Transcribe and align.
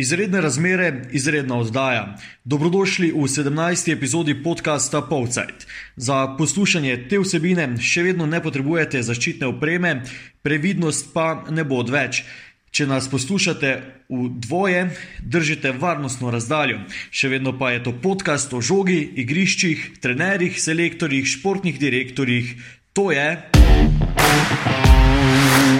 Izredne 0.00 0.40
razmere, 0.40 1.02
izredna 1.10 1.56
oddaja. 1.58 2.16
Dobrodošli 2.44 3.10
v 3.10 3.26
17. 3.26 3.92
epizodi 3.92 4.42
podcasta 4.42 5.00
Povcajt. 5.02 5.66
Za 5.96 6.36
poslušanje 6.38 7.08
te 7.10 7.18
vsebine 7.18 7.66
še 7.82 8.04
vedno 8.06 8.26
ne 8.30 8.38
potrebujete 8.38 9.02
zaščitne 9.02 9.50
opreme, 9.50 10.04
previdnost 10.46 11.10
pa 11.10 11.42
ne 11.50 11.66
bo 11.66 11.80
odveč. 11.82 12.22
Če 12.70 12.86
nas 12.86 13.10
poslušate 13.10 13.74
v 14.06 14.30
dvoje, 14.38 14.86
držite 15.18 15.74
varnostno 15.74 16.30
razdaljo. 16.30 16.78
Še 17.10 17.34
vedno 17.34 17.58
pa 17.58 17.74
je 17.74 17.82
to 17.90 17.96
podcast 17.98 18.54
o 18.54 18.62
žogi, 18.62 19.02
igriščih, 19.02 19.98
trenerjih, 19.98 20.62
selektorjih, 20.62 21.26
športnih 21.26 21.74
direktorjih. 21.74 22.54
To 22.94 23.10
je. 23.10 23.34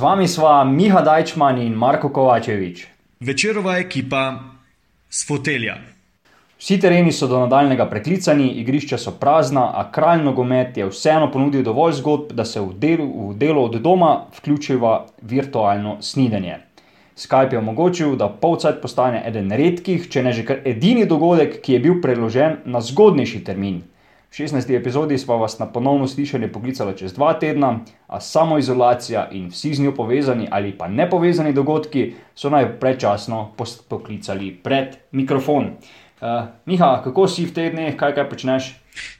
Z 0.00 0.02
vami 0.02 0.24
sva 0.28 0.64
Miha 0.64 1.02
Dajčman 1.04 1.58
in 1.60 1.74
Marko 1.76 2.08
Kovačevič. 2.08 2.86
Večerova 3.20 3.74
ekipa 3.78 4.40
s 5.10 5.26
fotelja. 5.28 5.74
Vsi 6.56 6.78
tereni 6.80 7.12
so 7.12 7.26
do 7.28 7.36
nadaljnega 7.42 7.84
preklicani, 7.90 8.46
igrišča 8.62 8.96
so 8.96 9.12
prazna, 9.20 9.66
a 9.76 9.84
kralj 9.92 10.24
nogomet 10.24 10.80
je 10.80 10.86
vseeno 10.88 11.28
ponudil 11.28 11.60
dovolj 11.62 11.98
zgodb, 11.98 12.32
da 12.32 12.48
se 12.48 12.62
v 12.64 12.72
delu, 12.80 13.10
v 13.28 13.36
delu 13.36 13.66
od 13.66 13.76
doma 13.84 14.24
vključiva 14.38 14.94
virtualno 15.20 15.98
snidenje. 16.00 16.56
Skype 17.12 17.52
je 17.52 17.60
omogočil, 17.60 18.16
da 18.16 18.32
Povcajt 18.32 18.80
postane 18.80 19.20
eden 19.28 19.52
redkih, 19.52 20.08
če 20.08 20.22
ne 20.24 20.32
že 20.32 20.46
kar 20.48 20.64
edini 20.64 21.04
dogodek, 21.04 21.60
ki 21.60 21.76
je 21.76 21.84
bil 21.84 22.00
preložen 22.00 22.62
na 22.64 22.80
zgodnejši 22.80 23.44
termin. 23.44 23.82
V 24.30 24.36
16. 24.36 24.76
epizodi 24.76 25.18
smo 25.18 25.36
vas 25.36 25.58
na 25.58 25.66
ponovno 25.66 26.06
slišanje 26.08 26.48
poklicali 26.52 26.96
čez 26.96 27.12
dva 27.12 27.32
tedna, 27.34 27.80
a 28.06 28.20
samoizolacija 28.20 29.28
in 29.32 29.48
vsi 29.50 29.74
z 29.74 29.82
njo 29.82 29.94
povezani 29.94 30.48
ali 30.50 30.70
pa 30.78 30.88
nepovezani 30.88 31.52
dogodki 31.52 32.12
so 32.34 32.50
naj 32.50 32.78
predčasno 32.80 33.52
pos- 33.58 33.82
poklicali 33.88 34.52
pred 34.62 34.96
mikrofon. 35.12 35.74
Uh, 36.20 36.46
Miha, 36.66 37.00
kako 37.04 37.26
si 37.28 37.46
v 37.46 37.54
teh 37.56 37.72
dneh, 37.72 37.96
kaj, 37.96 38.14
kaj 38.14 38.28
počneš? 38.30 38.74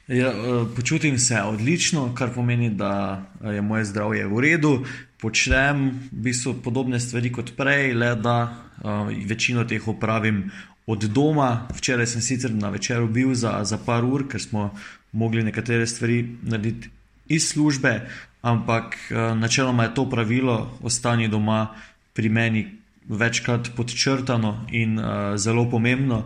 Ja, 0.07 0.27
eh, 0.27 0.65
počutim 0.75 1.19
se 1.19 1.41
odlično, 1.41 2.15
kar 2.15 2.29
pomeni, 2.35 2.69
da 2.69 3.21
eh, 3.43 3.55
je 3.55 3.61
moje 3.61 3.85
zdravje 3.85 4.27
v 4.27 4.39
redu. 4.39 4.85
Počnem 5.21 5.89
v 6.11 6.23
bistvu 6.29 6.53
podobne 6.63 6.99
stvari 6.99 7.31
kot 7.31 7.51
prej, 7.57 7.93
le 7.93 8.15
da 8.15 8.37
uh, 8.83 9.09
večino 9.27 9.63
teh 9.63 9.87
opravim 9.87 10.51
od 10.85 11.03
doma. 11.03 11.67
Včeraj 11.77 12.07
sem 12.07 12.21
sicer 12.21 12.53
na 12.53 12.69
večeru 12.69 13.07
bil 13.07 13.33
za, 13.33 13.59
za 13.63 13.77
par 13.77 14.05
ur, 14.05 14.27
ker 14.27 14.41
smo 14.41 14.71
mogli 15.11 15.43
nekatere 15.43 15.87
stvari 15.87 16.25
narediti 16.41 16.89
iz 17.27 17.49
službe, 17.49 18.09
ampak 18.41 18.95
uh, 19.11 19.37
načeloma 19.37 19.83
je 19.83 19.93
to 19.95 20.09
pravilo, 20.09 20.77
ostani 20.83 21.27
doma 21.27 21.75
pri 22.13 22.29
meni 22.29 22.67
večkrat 23.07 23.71
podčrtano 23.75 24.65
in 24.71 24.99
uh, 24.99 25.37
zelo 25.37 25.69
pomembno. 25.69 26.25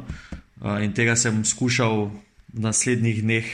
Uh, 0.61 0.81
in 0.83 0.93
tega 0.93 1.15
sem 1.15 1.45
skušal 1.45 2.09
v 2.53 2.59
naslednjih 2.61 3.21
dneh 3.21 3.45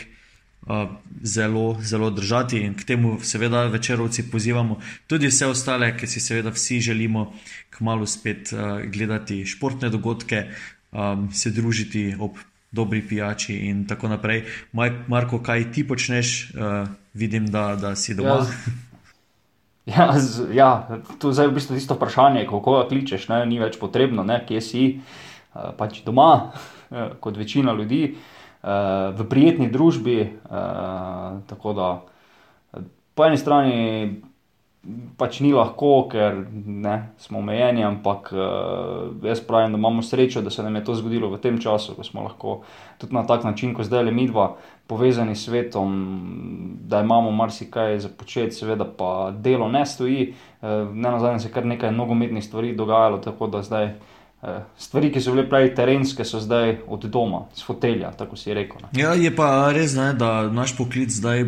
uh, 0.67 0.91
zelo, 1.23 1.77
zelo 1.81 2.09
držati, 2.09 2.61
in 2.61 2.75
k 2.77 2.83
temu, 2.83 3.17
seveda, 3.23 3.65
večerovci 3.67 4.29
pozivamo 4.31 4.79
tudi 5.07 5.27
vse 5.27 5.47
ostale, 5.47 5.95
ki 5.97 6.07
si 6.07 6.19
seveda 6.19 6.53
vsi 6.53 6.79
želimo 6.81 7.33
kmalo 7.69 8.05
spet 8.05 8.53
uh, 8.53 8.81
gledati 8.85 9.45
športne 9.45 9.89
dogodke, 9.89 10.45
um, 10.91 11.29
se 11.33 11.51
družiti 11.51 12.15
ob 12.19 12.37
dobri 12.71 13.01
pijači 13.07 13.55
in 13.67 13.87
tako 13.87 14.07
naprej. 14.07 14.45
Marko, 15.07 15.41
kaj 15.43 15.71
ti 15.71 15.87
počneš? 15.87 16.53
Uh, 16.53 16.87
vidim, 17.13 17.47
da, 17.51 17.75
da 17.75 17.95
si 17.95 18.15
doma. 18.15 18.29
Ja, 18.29 18.45
Ja, 19.85 20.13
z, 20.19 20.53
ja, 20.53 21.01
to 21.17 21.31
je 21.31 21.41
zdaj 21.41 21.49
v 21.49 21.57
bistvu 21.57 21.75
tisto 21.75 21.97
vprašanje, 21.97 22.45
kako 22.45 22.77
ga 22.77 22.81
kličeš, 22.85 23.25
ne, 23.33 23.41
ni 23.49 23.57
več 23.57 23.79
potrebno, 23.81 24.21
ne, 24.21 24.37
kje 24.45 24.61
si, 24.61 24.83
uh, 25.01 25.71
pač 25.77 26.03
doma, 26.05 26.53
eh, 26.93 27.17
kot 27.19 27.37
večina 27.37 27.73
ljudi, 27.73 28.13
uh, 28.13 29.09
v 29.17 29.25
prijetni 29.25 29.71
družbi. 29.73 30.19
Uh, 30.45 31.41
tako 31.49 31.73
da 31.73 31.87
po 33.17 33.25
eni 33.25 33.41
strani 33.41 34.21
pač 35.17 35.39
ni 35.39 35.51
lahko, 35.53 36.07
ker 36.09 36.39
ne, 36.65 36.95
smo 37.21 37.39
omejeni, 37.39 37.83
ampak 37.85 38.31
uh, 38.33 39.11
jaz 39.23 39.39
pravim, 39.45 39.71
da 39.71 39.77
imamo 39.77 40.01
srečo, 40.01 40.41
da 40.41 40.49
se 40.49 40.63
nam 40.63 40.75
je 40.75 40.83
to 40.83 40.95
zgodilo 40.95 41.29
v 41.29 41.37
tem 41.37 41.59
času, 41.61 41.93
ko 41.95 42.03
smo 42.03 42.23
lahko 42.25 42.61
tudi 42.97 43.13
na 43.13 43.21
tak 43.27 43.43
način, 43.43 43.75
kot 43.77 43.85
zdaj 43.85 44.03
le 44.03 44.11
mi 44.11 44.25
dva, 44.27 44.55
povezani 44.87 45.35
s 45.35 45.45
svetom, 45.45 45.91
da 46.89 47.01
imamo 47.01 47.31
marsikaj 47.31 47.99
za 47.99 48.09
početi, 48.09 48.55
seveda 48.57 48.85
pa 48.97 49.31
delo 49.31 49.69
ne 49.69 49.85
stoji. 49.85 50.33
Uh, 50.61 50.89
ne 50.93 51.11
na 51.11 51.19
zadnje 51.19 51.39
se 51.39 51.47
je 51.47 51.53
kar 51.53 51.65
nekaj 51.65 51.91
nogometnih 51.91 52.43
stvari 52.43 52.75
dogajalo, 52.75 53.17
tako 53.17 53.47
da 53.47 53.61
zdaj. 53.61 53.85
eh, 54.43 54.63
Stvari, 54.77 55.11
ki 55.13 55.21
so 55.21 55.31
bile 55.35 55.43
prej 55.49 55.75
terenske, 55.75 56.25
so 56.25 56.39
zdaj 56.41 56.79
od 56.87 57.03
doma, 57.05 57.43
z 57.53 57.61
fotelja, 57.61 58.09
tako 58.17 58.35
si 58.35 58.53
rekel. 58.53 58.81
Ja, 58.97 59.13
je 59.13 59.29
pa 59.35 59.69
res, 59.69 59.93
ne, 59.93 60.13
da 60.17 60.49
naš 60.49 60.73
poklic 60.77 61.13
zdaj 61.13 61.43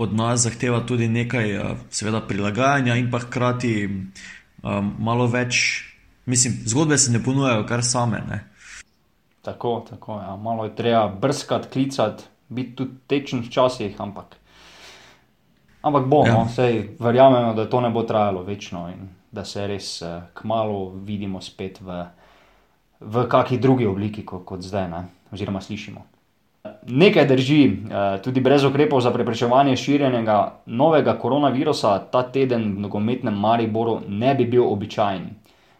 od 0.00 0.14
nas 0.16 0.40
zahteva 0.46 0.80
tudi 0.86 1.08
nekaj 1.08 1.50
eh, 1.56 1.76
seveda, 1.92 2.22
prilagajanja 2.24 2.96
in 2.96 3.10
pa 3.12 3.20
hkrati 3.20 3.74
um, 3.86 4.94
malo 4.98 5.26
več. 5.28 5.84
Mislim, 6.26 6.54
zgodbe 6.64 6.98
se 6.98 7.12
ne 7.12 7.20
ponujajo 7.24 7.66
kar 7.68 7.84
same. 7.84 8.22
Ne. 8.28 8.40
Tako, 9.44 9.80
tako 9.90 10.20
ja. 10.20 10.36
malo 10.36 10.64
je 10.64 10.74
treba 10.76 11.08
brskati, 11.08 11.68
klicati, 11.72 12.24
biti 12.48 12.76
tudi 12.76 12.96
tečen 13.06 13.44
včasih, 13.44 14.00
ampak, 14.00 14.36
ampak 15.82 16.06
bo, 16.08 16.24
Ja. 16.26 16.32
ja. 16.32 16.38
no, 16.38 16.48
sej 16.48 16.96
verjamemo, 17.00 17.54
da 17.54 17.68
to 17.68 17.80
ne 17.80 17.90
bo 17.90 18.02
trajalo 18.02 18.42
večno 18.42 18.88
in 18.92 19.08
da 19.32 19.44
se 19.44 19.66
res 19.66 20.02
eh, 20.02 20.20
kmalo 20.34 20.90
vidimo 21.04 21.40
spet 21.40 21.80
v, 21.80 22.04
v 23.00 23.26
kakšni 23.28 23.58
drugi 23.58 23.86
obliki 23.86 24.24
kot, 24.24 24.44
kot 24.44 24.64
zdaj, 24.64 24.88
ne? 24.90 25.04
oziroma 25.30 25.60
slišimo. 25.60 26.02
Nekaj 26.86 27.26
drži, 27.26 27.64
eh, 27.64 28.22
tudi 28.24 28.40
brez 28.40 28.64
ukrepov 28.64 29.00
za 29.00 29.10
preprečevanje 29.10 29.76
širjenja 29.76 30.52
novega 30.66 31.18
koronavirusa 31.18 31.98
ta 32.12 32.22
teden 32.22 32.76
v 32.76 32.80
nogometnem 32.80 33.34
Mariboru 33.34 34.00
ne 34.08 34.34
bi 34.34 34.44
bil 34.44 34.64
običajen. 34.64 35.28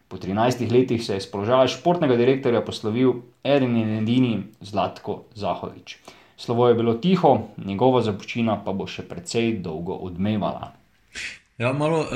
Po 0.09 0.17
13 0.17 0.71
letih 0.73 1.05
se 1.05 1.15
je 1.15 1.21
z 1.21 1.31
položaja 1.31 1.69
športnega 1.69 2.17
direktorja 2.17 2.61
poslovil 2.61 3.13
eden 3.45 3.77
in 3.77 3.99
edini 3.99 4.43
Zlatko 4.61 5.23
Zahovič. 5.35 5.97
Slovo 6.37 6.69
je 6.69 6.75
bilo 6.75 6.95
tiho, 6.95 7.49
njegova 7.67 8.03
zapuščina 8.03 8.63
pa 8.65 8.73
bo 8.73 8.87
še 8.87 9.03
precej 9.03 9.61
dolgo 9.63 9.95
odmevala. 9.95 10.73
Ja, 11.61 11.73
malo 11.73 12.01
uh, 12.01 12.09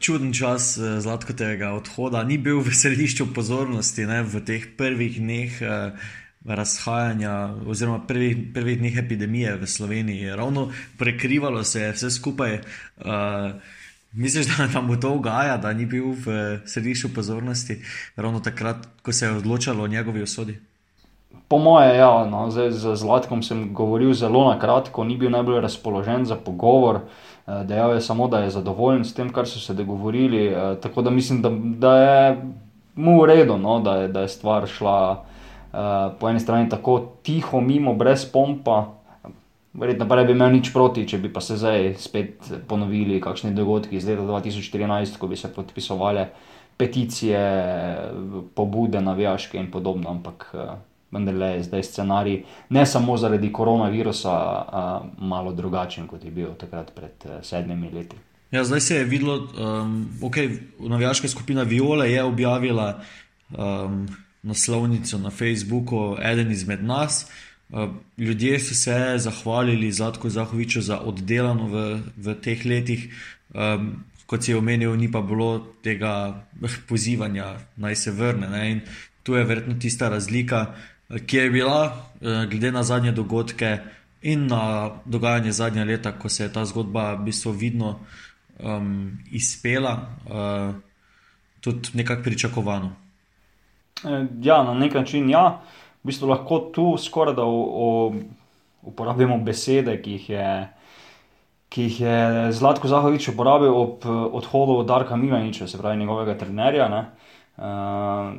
čuden 0.00 0.32
čas 0.32 0.76
uh, 0.78 1.00
Zlatkotovega 1.02 1.72
odhoda, 1.74 2.22
ni 2.22 2.38
bil 2.38 2.60
v 2.62 2.70
središču 2.80 3.32
pozornosti 3.34 4.06
ne, 4.06 4.22
v 4.22 4.42
teh 4.46 4.66
prvih 4.78 5.18
dneh 5.18 5.56
uh, 5.60 6.10
razhajanja, 6.44 7.32
oziroma 7.66 8.06
prvih, 8.06 8.36
prvih 8.54 8.78
dneh 8.78 8.96
epidemije 8.98 9.56
v 9.56 9.66
Sloveniji. 9.66 10.30
Ravno 10.36 10.68
prekrivalo 10.98 11.64
se 11.64 11.80
je 11.82 11.92
vse 11.92 12.10
skupaj. 12.10 12.58
Uh, 12.96 13.04
misliš, 14.12 14.46
da 14.56 14.66
nam 14.66 14.88
bo 14.88 14.96
to 14.96 15.14
ugaja, 15.14 15.56
da 15.56 15.72
ni 15.72 15.86
bil 15.86 16.04
v 16.26 16.60
središču 16.66 17.14
pozornosti, 17.14 17.82
ravno 18.16 18.40
takrat, 18.40 18.86
ko 19.02 19.12
se 19.12 19.26
je 19.26 19.32
odločalo 19.32 19.84
o 19.84 19.88
njegovi 19.88 20.22
usodi? 20.22 20.58
Po 21.48 21.58
moje, 21.58 21.96
ja, 21.96 22.24
no, 22.24 22.50
zdaj 22.50 22.70
z 22.72 22.94
Zlatkom 22.96 23.42
sem 23.42 23.74
govoril 23.74 24.12
zelo 24.16 24.48
na 24.48 24.58
kratko, 24.58 25.04
ni 25.04 25.16
bil 25.16 25.30
najbolj 25.30 25.60
razpoložen 25.60 26.24
za 26.24 26.36
pogovor. 26.36 27.00
eh, 27.46 27.64
Dejal 27.64 27.94
je 27.94 28.00
samo, 28.00 28.28
da 28.28 28.38
je 28.38 28.50
zadovoljen 28.50 29.04
s 29.04 29.14
tem, 29.14 29.32
kar 29.32 29.48
so 29.48 29.60
se 29.60 29.74
dogovorili. 29.74 30.46
eh, 30.46 30.76
Tako 30.82 31.02
da 31.02 31.10
mislim, 31.10 31.42
da, 31.42 31.50
da 31.76 31.96
je 31.96 32.42
mu 32.94 33.20
v 33.22 33.26
redu, 33.26 33.56
no, 33.58 33.80
da, 33.80 33.96
je, 33.96 34.08
da 34.08 34.20
je 34.20 34.28
stvar 34.28 34.66
šla 34.68 35.24
po 36.20 36.28
eni 36.28 36.40
strani 36.40 36.68
tako 36.68 36.98
tiho, 37.22 37.60
mimo, 37.60 37.94
brez 37.94 38.26
pompa. 38.32 38.98
Verjetno 39.72 40.04
pa 40.08 40.16
ne 40.16 40.24
bi 40.28 40.34
imel 40.36 40.52
nič 40.52 40.68
proti, 40.72 41.06
če 41.08 41.18
bi 41.18 41.30
pa 41.32 41.40
se 41.40 41.56
zdaj 41.56 41.94
spet 41.98 42.50
ponovili 42.68 43.20
kakšni 43.24 43.54
dogodki 43.56 43.96
iz 43.96 44.04
leta 44.04 44.22
2014, 44.28 45.16
ko 45.18 45.30
bi 45.30 45.36
se 45.36 45.48
podpisovali 45.52 46.26
peticije, 46.76 47.40
pobude, 48.54 49.00
navijaške 49.00 49.56
in 49.58 49.70
podobno. 49.70 50.10
Ampak 50.10 50.50
eh, 50.54 50.74
vendarle 51.12 51.46
je 51.46 51.62
zdaj 51.62 51.82
scenarij 51.82 52.42
ne 52.68 52.86
samo 52.86 53.16
zaradi 53.16 53.52
koronavirusa, 53.52 54.34
malo 55.18 55.52
drugačen, 55.52 56.06
kot 56.08 56.24
je 56.24 56.30
bil 56.30 56.54
takrat 56.58 56.92
pred 56.94 57.24
uh, 57.24 57.40
sedmimi 57.42 57.90
leti. 57.92 58.16
Ja, 58.50 58.64
zdaj 58.64 58.80
se 58.80 58.96
je 58.96 59.04
videlo, 59.04 59.38
da 59.38 59.80
um, 59.80 60.08
okay, 60.22 60.58
navijaška 60.78 61.28
skupina 61.28 61.62
Viole 61.62 62.10
je 62.10 62.22
objavila 62.24 63.00
um, 63.50 64.08
naslovnico 64.42 65.18
na 65.18 65.30
Facebooku, 65.30 66.16
eden 66.22 66.50
izmed 66.50 66.84
nas. 66.84 67.26
Uh, 67.70 67.90
ljudje 68.18 68.60
so 68.60 68.74
se 68.74 69.14
zahvalili 69.16 69.92
Zlatku 69.92 70.30
Zahoviču 70.30 70.80
za 70.80 70.98
oddelano 71.00 71.66
v, 71.66 72.00
v 72.16 72.34
teh 72.34 72.66
letih. 72.66 73.08
Um, 73.54 74.04
kot 74.26 74.44
si 74.44 74.54
omenil, 74.54 74.96
ni 74.96 75.10
pa 75.12 75.20
bilo 75.20 75.58
tega 75.84 76.44
pozivanja, 76.88 77.58
naj 77.76 77.96
se 77.96 78.10
vrne. 78.10 78.48
Ne? 78.48 78.70
In 78.70 78.80
tu 79.22 79.34
je 79.34 79.44
verjetno 79.44 79.74
tista 79.80 80.08
razlika, 80.08 80.74
ki 81.26 81.36
je 81.36 81.50
bila, 81.50 82.08
glede 82.20 82.72
na 82.72 82.82
zadnje 82.82 83.12
dogodke 83.12 83.78
in 84.22 84.46
na 84.46 84.90
dogajanje 85.04 85.52
zadnja 85.52 85.84
leta, 85.84 86.14
ko 86.18 86.28
se 86.28 86.44
je 86.44 86.52
ta 86.52 86.64
zgodba 86.64 87.12
v 87.14 87.24
bistvu 87.28 87.52
vidno 87.52 87.98
um, 88.58 89.18
izpela, 89.30 90.16
uh, 90.24 90.74
tudi 91.60 91.92
nekako 91.94 92.22
pričakovano. 92.22 93.01
Ja, 94.42 94.62
na 94.62 94.74
nek 94.74 94.94
način 94.94 95.30
ja. 95.30 95.60
V 96.02 96.10
bistvu 96.10 96.28
lahko 96.28 96.58
tu 96.74 96.96
skoraj 96.98 97.34
da 97.38 97.44
uporabimo 98.82 99.38
besede, 99.38 100.00
ki 100.02 100.16
jih 100.18 100.30
je 100.30 100.46
ki 101.72 101.82
jih 101.82 102.00
je 102.00 102.52
Zlatko 102.52 102.88
Zahovič 102.88 103.30
uporabil 103.32 103.72
ob 103.72 104.04
odhodu 104.36 104.82
Darka 104.84 105.16
Milaniča, 105.16 105.66
se 105.66 105.78
pravi 105.78 105.96
njegovega 105.96 106.36
trenerja. 106.38 106.88
Ne, 106.88 107.00
uh, 107.56 108.34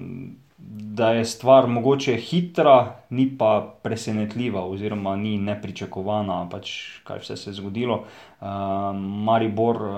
da 0.72 1.12
je 1.12 1.26
stvar 1.26 1.68
mogoče 1.68 2.16
hitra, 2.16 2.96
ni 3.10 3.38
pa 3.38 3.76
presenetljiva, 3.84 4.62
oziroma 4.66 5.16
ni 5.16 5.38
nepričakovana, 5.38 6.48
pač 6.52 6.72
kaj 7.04 7.20
vse 7.20 7.38
se 7.38 7.50
je 7.50 7.54
zgodilo. 7.54 8.04
Uh, 8.42 8.48
Maribor 8.96 9.82
uh, 9.82 9.98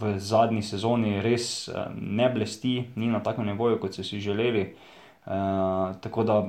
v 0.00 0.16
zadnji 0.18 0.62
sezoni 0.62 1.20
res 1.22 1.68
uh, 1.68 1.86
ne 1.94 2.30
blesti, 2.34 2.88
ni 2.96 3.06
na 3.06 3.20
takem 3.22 3.46
nivoju, 3.46 3.78
kot 3.78 3.94
so 3.94 4.02
si 4.02 4.20
želeli. 4.20 4.74
Uh, 5.26 6.24
da 6.24 6.42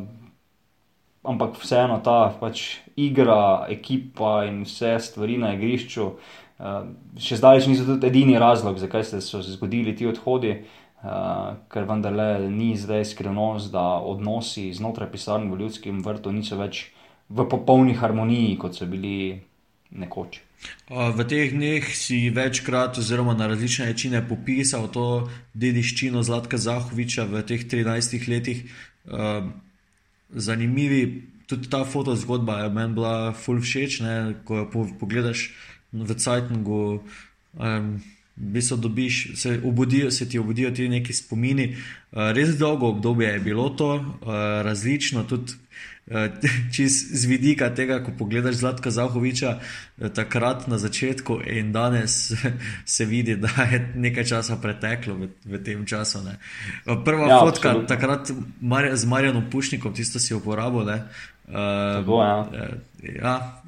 ampak 1.24 1.59
vseeno 1.62 2.00
ta 2.03 2.33
pač 2.39 2.80
igra, 2.95 3.68
ekipa 3.69 4.45
in 4.47 4.63
vse 4.63 4.95
stvari 5.00 5.38
na 5.38 5.53
igrišču, 5.53 6.09
uh, 6.09 6.83
še 7.19 7.38
zdaj 7.38 7.68
niso 7.68 7.86
tudi 7.86 8.07
edini 8.07 8.39
razlog, 8.39 8.80
zakaj 8.81 9.03
se 9.03 9.21
so 9.21 9.44
zgodili 9.45 9.95
ti 9.95 10.07
odhodi. 10.07 10.57
Uh, 10.57 10.88
ker 11.01 11.86
vendarle 11.88 12.50
ni 12.51 12.74
zdaj 12.78 13.06
skrivnost, 13.13 13.72
da 13.72 14.00
odnosi 14.04 14.74
znotraj 14.74 15.12
pisarn 15.12 15.48
v 15.51 15.62
ljudskem 15.63 16.01
vrtu 16.04 16.34
niso 16.36 16.60
več 16.60 16.90
v 17.30 17.46
popolni 17.48 17.96
harmoniji, 17.96 18.57
kot 18.60 18.75
so 18.75 18.88
bili 18.90 19.40
nekoč. 19.96 20.42
V 20.90 21.24
teh 21.24 21.54
dneh 21.56 21.86
si 21.96 22.28
večkrat, 22.36 23.00
oziroma 23.00 23.34
na 23.38 23.48
različne 23.48 23.94
načine, 23.94 24.19
popisal 24.28 24.90
to 24.92 25.30
dediščino 25.56 26.19
Zlatka 26.25 26.60
Zahoviča 26.60 27.30
v 27.31 27.46
teh 27.48 27.63
13 27.63 28.28
letih. 28.28 28.66
Uh, 29.07 29.48
zanimivi. 30.30 31.30
Tudi 31.48 31.69
ta 31.69 31.81
fotozgodba 31.86 32.60
je 32.60 32.69
meni 32.69 32.94
bila 32.94 33.34
fulv 33.34 33.63
všeč, 33.66 34.01
ko 34.46 34.57
jo 34.57 34.86
pogledaš 35.00 35.50
v 35.94 36.13
Cajtngu. 36.13 37.01
Um, 37.57 37.98
V 38.39 38.51
bistvu 38.56 38.77
dobiš, 38.77 39.31
se, 39.36 39.59
obudijo, 39.65 40.12
se 40.12 40.30
ti 40.30 40.39
obudijo 40.39 40.71
ti 40.71 40.89
neki 40.89 41.13
spomini. 41.13 41.75
Uh, 42.12 42.31
res 42.31 42.57
dolgo 42.57 42.88
obdobje 42.88 43.27
je 43.27 43.39
bilo 43.39 43.69
to, 43.69 43.95
uh, 43.95 44.27
različno, 44.63 45.24
tudi 45.24 45.53
uh, 46.07 46.88
z 46.88 47.25
vidika 47.25 47.69
tega, 47.75 48.00
ko 48.03 48.12
pogledaš 48.18 48.56
Zlatka 48.56 48.91
Zahoviča, 48.91 49.59
takrat 50.15 50.68
na 50.68 50.77
začetku 50.77 51.39
in 51.45 51.71
danes 51.71 52.31
se 52.95 53.06
vidi, 53.06 53.36
da 53.36 53.68
je 53.71 53.91
nekaj 53.95 54.25
časa 54.25 54.57
preteklo 54.57 55.13
v, 55.15 55.30
v 55.45 55.63
tem 55.63 55.86
času. 55.86 56.24
Ne. 56.24 56.39
Prva 57.06 57.27
ja, 57.27 57.39
fotka, 57.39 57.69
absolutno. 57.69 57.88
takrat 57.88 58.31
Marja, 58.62 58.95
z 58.95 59.06
Marjanom 59.06 59.50
Pušnikom, 59.51 59.94
tisto 59.94 60.19
si 60.19 60.33
uporabil. 60.33 60.88
Uh, 60.88 61.03
Tako, 61.50 62.24
ja. 62.24 62.47
Ja 63.21 63.62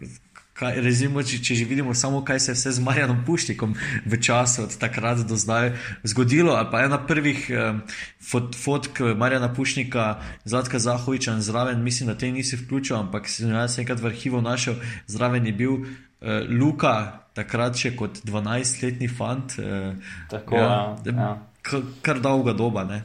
kaj, 0.62 0.78
rezimo, 0.86 1.24
če, 1.26 1.40
če 1.42 1.58
že 1.58 1.66
vidimo 1.66 1.94
samo, 1.98 2.22
kaj 2.26 2.40
se 2.44 2.52
je 2.52 2.58
vse 2.60 2.74
z 2.78 2.84
Marjanom 2.86 3.24
Pušnikom 3.26 3.74
v 4.06 4.20
času 4.22 4.68
od 4.68 4.78
takrat 4.78 5.24
do 5.26 5.38
zdaj 5.40 5.74
zgodilo. 6.06 6.54
Pa 6.72 6.86
ena 6.86 7.02
prvih 7.02 7.48
um, 7.50 7.82
fot, 8.22 8.54
fotk 8.58 9.02
Marjana 9.18 9.50
Pušnika, 9.54 10.22
Zlatka 10.46 10.80
Zahoviča 10.80 11.34
in 11.38 11.42
zraven, 11.42 11.82
mislim, 11.84 12.12
da 12.12 12.18
te 12.18 12.30
nisi 12.32 12.60
vključil, 12.62 13.00
ampak 13.00 13.30
sem 13.30 13.50
jaz 13.50 13.80
enkrat 13.82 14.02
v 14.02 14.12
arhivu 14.14 14.42
našel, 14.46 14.78
zraven 15.10 15.50
je 15.50 15.56
bil 15.58 15.74
uh, 15.82 16.46
Luka, 16.50 17.26
takrat 17.34 17.80
še 17.80 17.96
kot 17.98 18.22
12-letni 18.28 19.10
fant. 19.10 19.58
Uh, 19.58 19.98
Tako, 20.30 20.62
ja, 20.62 20.76
ja. 21.10 21.32
Kar, 21.66 21.88
kar 22.06 22.22
dolga 22.22 22.54
doba. 22.58 22.86
Ne? 22.86 23.04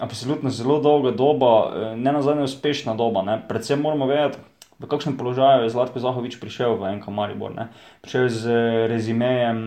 Absolutno 0.00 0.50
zelo 0.54 0.78
dolga 0.80 1.10
doba, 1.12 1.52
ne 1.98 2.12
na 2.12 2.20
zadnje 2.22 2.46
uspešna 2.48 2.94
doba. 2.96 3.24
Ne. 3.26 3.40
Predvsem 3.48 3.80
moramo 3.82 4.06
vedeti, 4.06 4.38
v 4.78 4.86
kakšnem 4.86 5.18
položaju 5.18 5.66
je 5.66 5.74
Zlatko 5.74 5.98
Zahovič 5.98 6.38
prišel 6.38 6.78
v 6.78 6.98
NK 6.98 7.10
Maribor. 7.10 7.50
Ne? 7.50 7.74
Prišel 8.02 8.30
z 8.30 8.44
rezimejem 8.86 9.58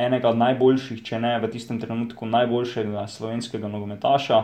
enega 0.00 0.32
od 0.32 0.40
najboljših, 0.40 1.04
če 1.04 1.20
ne 1.20 1.36
v 1.44 1.50
tistem 1.52 1.76
trenutku 1.76 2.24
najboljšega 2.24 3.04
slovenskega 3.04 3.68
nogometaša, 3.68 4.38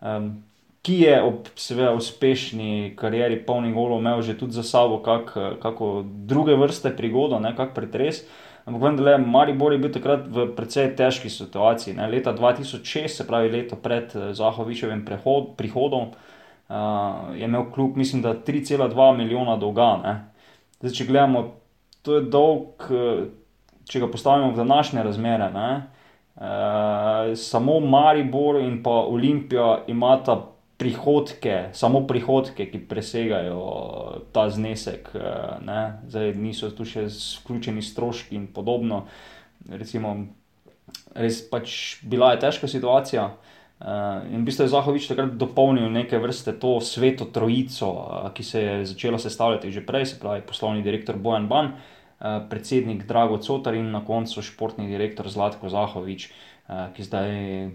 um, 0.00 0.40
ki 0.80 0.96
je 1.02 1.16
ob 1.20 1.50
seveda 1.58 1.92
uspešni 1.98 2.96
karieri, 2.96 3.36
polni 3.42 3.74
golov, 3.76 4.00
imel 4.00 4.22
že 4.24 4.38
tudi 4.38 4.56
za 4.56 4.64
sabo 4.64 5.02
kak, 5.04 5.34
kako 5.60 6.06
druge 6.06 6.56
vrste 6.56 6.94
prigodo, 6.96 7.42
ne 7.42 7.52
kak 7.52 7.74
pretres. 7.76 8.24
Ampak 8.66 8.82
vendarle, 8.82 9.18
Maribor 9.22 9.74
je 9.74 9.78
bil 9.78 9.92
takrat 9.94 10.24
v 10.26 10.48
precej 10.56 10.88
težki 10.98 11.30
situaciji. 11.30 11.94
Ne? 11.98 12.08
Leta 12.10 12.32
2006, 12.34 13.20
se 13.20 13.26
pravi 13.26 13.52
leto 13.52 13.76
pred 13.78 14.10
Zahovičevim 14.10 15.04
prihodom, 15.58 16.10
uh, 16.10 16.35
je 17.34 17.44
imel 17.44 17.70
kljub, 17.74 17.96
mislim, 17.96 18.22
da 18.22 18.34
3,2 18.34 19.16
milijona 19.16 19.56
dolga. 19.56 20.20
Zdaj, 20.80 20.92
če 20.92 21.04
gledamo, 21.06 21.54
to 22.02 22.18
je 22.18 22.24
dolg, 22.30 22.88
če 23.86 24.02
ga 24.02 24.10
postavimo 24.10 24.50
v 24.50 24.56
današnje 24.56 25.02
razmere. 25.02 25.50
Ne? 25.54 25.70
Uh, 26.36 27.32
samo 27.38 27.78
Maribor 27.80 28.60
in 28.60 28.82
pa 28.82 28.90
Olimpija 28.90 29.84
imata 29.88 30.36
prihodke, 30.76 31.70
samo 31.72 32.02
prihodke, 32.06 32.66
ki 32.68 32.82
presegajo 32.88 33.62
ta 34.32 34.50
znesek. 34.50 35.08
Ne? 35.64 35.80
Zdaj 36.10 36.34
niso 36.36 36.70
tu 36.76 36.84
še 36.84 37.06
vključeni 37.08 37.82
stroški 37.82 38.36
in 38.36 38.50
podobno. 38.52 39.06
Recimo, 39.70 40.12
res 41.14 41.40
pač 41.48 42.02
bila 42.04 42.34
je 42.34 42.42
težka 42.44 42.68
situacija. 42.68 43.30
Uh, 43.30 43.55
in 44.30 44.40
v 44.40 44.44
bistvu 44.48 44.64
je 44.64 44.72
Zahovič 44.72 45.04
takrat 45.04 45.36
dopolnil 45.36 45.92
neke 45.92 46.16
vrste 46.16 46.56
to 46.56 46.80
sveto 46.80 47.28
trojico, 47.28 47.88
uh, 47.92 48.32
ki 48.32 48.42
se 48.42 48.60
je 48.62 48.86
začela 48.88 49.18
sestavljati 49.20 49.72
že 49.72 49.84
prej, 49.84 50.06
se 50.06 50.20
pravi 50.20 50.40
poslovni 50.40 50.82
direktor 50.82 51.16
Bojan 51.20 51.48
Ban, 51.48 51.76
uh, 51.76 52.40
predsednik 52.48 53.04
Drago 53.04 53.36
Cotar 53.36 53.74
in 53.76 53.92
na 53.92 54.00
koncu 54.00 54.42
športni 54.42 54.88
direktor 54.88 55.28
Zlatko 55.28 55.68
Zahovič, 55.68 56.32
uh, 56.32 56.88
ki 56.96 57.04
zdaj 57.04 57.30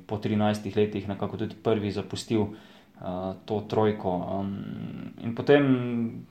po 0.09 0.17
13 0.17 0.73
letih 0.75 1.05
nekako 1.05 1.37
tudi 1.37 1.55
prvi 1.55 1.93
zapustil 1.93 2.49
uh, 2.49 3.37
to 3.45 3.61
trojko. 3.69 4.09
Um, 4.41 4.57
in 5.21 5.37
potem 5.37 6.25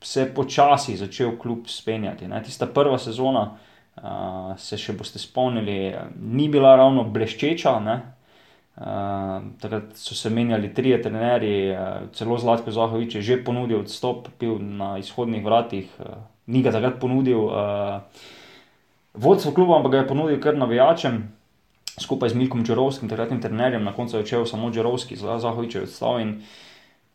se 0.00 0.20
je 0.20 0.34
počasi 0.34 0.96
začel 0.96 1.36
klub 1.36 1.68
spenjati. 1.68 2.28
Ne? 2.28 2.40
Tista 2.42 2.64
prva 2.66 2.96
sezona, 2.98 3.44
uh, 4.00 4.56
se 4.56 4.80
še 4.80 4.96
boste 4.96 5.20
spomnili, 5.20 5.92
ni 6.16 6.48
bila 6.48 6.76
ravno 6.80 7.04
bleščeča. 7.04 7.80
Ne? 7.84 8.13
Uh, 8.74 9.86
so 9.94 10.16
se 10.18 10.30
menjali 10.30 10.72
tri 10.74 10.96
trenerji, 11.02 11.70
uh, 11.70 12.10
celo 12.12 12.38
Zlatko 12.38 12.72
Zahovič 12.74 13.14
je 13.14 13.22
že 13.22 13.36
ponudil 13.44 13.78
odstop, 13.86 14.26
bil 14.40 14.58
na 14.58 14.98
izhodnih 14.98 15.44
vratih, 15.44 15.86
uh, 16.02 16.18
ni 16.50 16.58
ga 16.62 16.72
takrat 16.74 16.98
ponudil 16.98 17.38
uh, 17.38 18.02
vodstvo 19.14 19.54
kluba, 19.54 19.78
ampak 19.78 19.92
ga 19.92 19.98
je 19.98 20.08
ponudil 20.08 20.40
kar 20.42 20.58
navijačem, 20.58 21.22
skupaj 22.02 22.34
z 22.34 22.34
Milkom 22.34 22.64
Džerovskim, 22.66 23.06
takratnim 23.08 23.38
trenerjem, 23.38 23.84
na 23.84 23.94
koncu 23.94 24.16
je 24.16 24.26
odšel 24.26 24.46
samo 24.46 24.72
Džerovski, 24.74 25.14
Zahovič 25.22 25.74
je 25.74 25.82
odstavil 25.86 26.26
in 26.26 26.32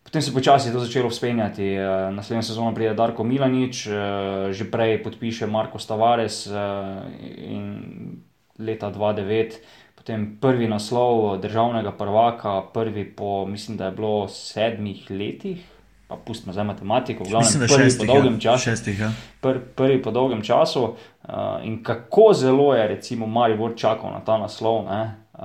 potem 0.03 0.21
se 0.23 0.31
počasi 0.31 0.71
to 0.71 0.79
začelo 0.79 1.11
spenjati. 1.11 1.75
Uh, 1.75 2.07
naslednjo 2.15 2.43
sezono 2.53 2.71
pride 2.71 2.95
Darko 2.95 3.27
Milanič, 3.27 3.83
uh, 3.91 4.47
že 4.55 4.63
prej 4.71 5.03
podpiše 5.03 5.43
Marko 5.43 5.75
Stavares 5.75 6.47
uh, 6.47 7.03
in 7.35 8.23
leta 8.55 8.87
2009 8.91 9.59
potem 9.99 10.37
prvi 10.41 10.67
naslov 10.67 11.37
državnega 11.37 11.91
prvaka, 11.91 12.61
prvi 12.73 13.03
po, 13.15 13.45
mislim, 13.45 13.77
da 13.77 13.85
je 13.85 13.91
bilo 13.91 14.27
sedmih 14.27 15.11
letih. 15.11 15.65
Pa 16.07 16.15
pustimo 16.25 16.53
zdaj 16.53 16.65
matematiko, 16.65 17.23
glavno, 17.23 17.45
Mislim, 17.45 17.67
prvi, 17.67 17.83
šestih, 17.83 18.07
po 18.07 18.13
dolgem 18.13 18.33
ja. 18.33 18.39
času, 18.39 18.63
šestih, 18.63 18.99
ja. 18.99 19.11
pr, 19.41 19.59
prvi 19.75 20.01
po 20.01 20.11
dolgem 20.11 20.41
času. 20.41 20.83
Uh, 20.83 21.33
in 21.63 21.83
kako 21.83 22.33
zelo 22.33 22.73
je, 22.75 22.87
recimo, 22.87 23.27
Maribor 23.27 23.75
čakal 23.75 24.11
na 24.11 24.19
ta 24.25 24.37
naslov. 24.37 24.85
Ne? 24.85 25.15
Uh, 25.33 25.43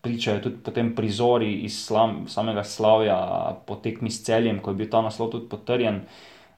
pričajo 0.00 0.40
tudi 0.40 0.56
potem 0.64 0.94
prizori 0.94 1.54
iz 1.54 1.78
slam, 1.86 2.26
samega 2.28 2.64
slavja, 2.64 3.16
po 3.66 3.74
tekmi 3.74 4.10
s 4.10 4.24
celjem, 4.24 4.58
ko 4.60 4.70
je 4.70 4.76
bil 4.82 4.90
ta 4.90 5.00
naslov 5.02 5.30
tudi 5.30 5.48
potrjen. 5.48 6.02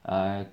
Uh, 0.03 0.43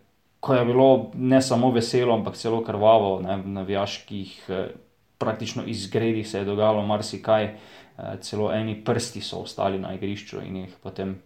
ko 0.40 0.54
je 0.54 0.64
bilo 0.64 1.10
ne 1.14 1.42
samo 1.42 1.72
veselo, 1.74 2.14
ampak 2.14 2.36
celo 2.36 2.62
krvavo 2.64 3.20
ne, 3.20 3.40
v 3.42 3.56
navijaških. 3.58 4.44
Uh, 4.48 4.87
praktično 5.18 5.64
izgredih 5.66 6.28
se 6.28 6.38
je 6.38 6.44
dogajalo 6.44 6.86
marsikaj. 6.86 7.54
celo 8.20 8.52
eni 8.54 8.84
prsti 8.84 9.20
so 9.20 9.40
ostali 9.42 9.78
na 9.78 9.94
igrišču 9.94 10.38
in 10.46 10.56
jih 10.56 10.74
potem 10.82 11.16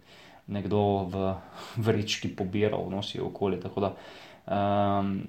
nekdo 0.47 0.79
v 1.05 1.35
vrečki 1.77 2.35
pobiral, 2.35 2.89
nosil 2.89 3.25
okoli. 3.25 3.59
Tako 3.61 3.81
da 3.81 3.91
um, 3.93 5.21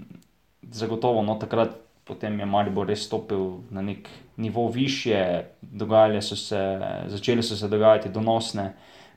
zagotovo 0.62 1.22
no, 1.22 1.34
takrat 1.34 1.76
potem 2.04 2.40
je 2.40 2.46
Maribor 2.46 2.88
res 2.88 3.06
stopil 3.06 3.64
na 3.70 3.82
nek 3.82 4.08
nivo 4.36 4.68
više, 4.68 5.44
dogajale 5.60 6.22
so 6.22 6.36
se, 6.36 6.80
začele 7.06 7.42
so 7.42 7.56
se 7.56 7.68
dogajati 7.68 8.08
donosne 8.08 8.72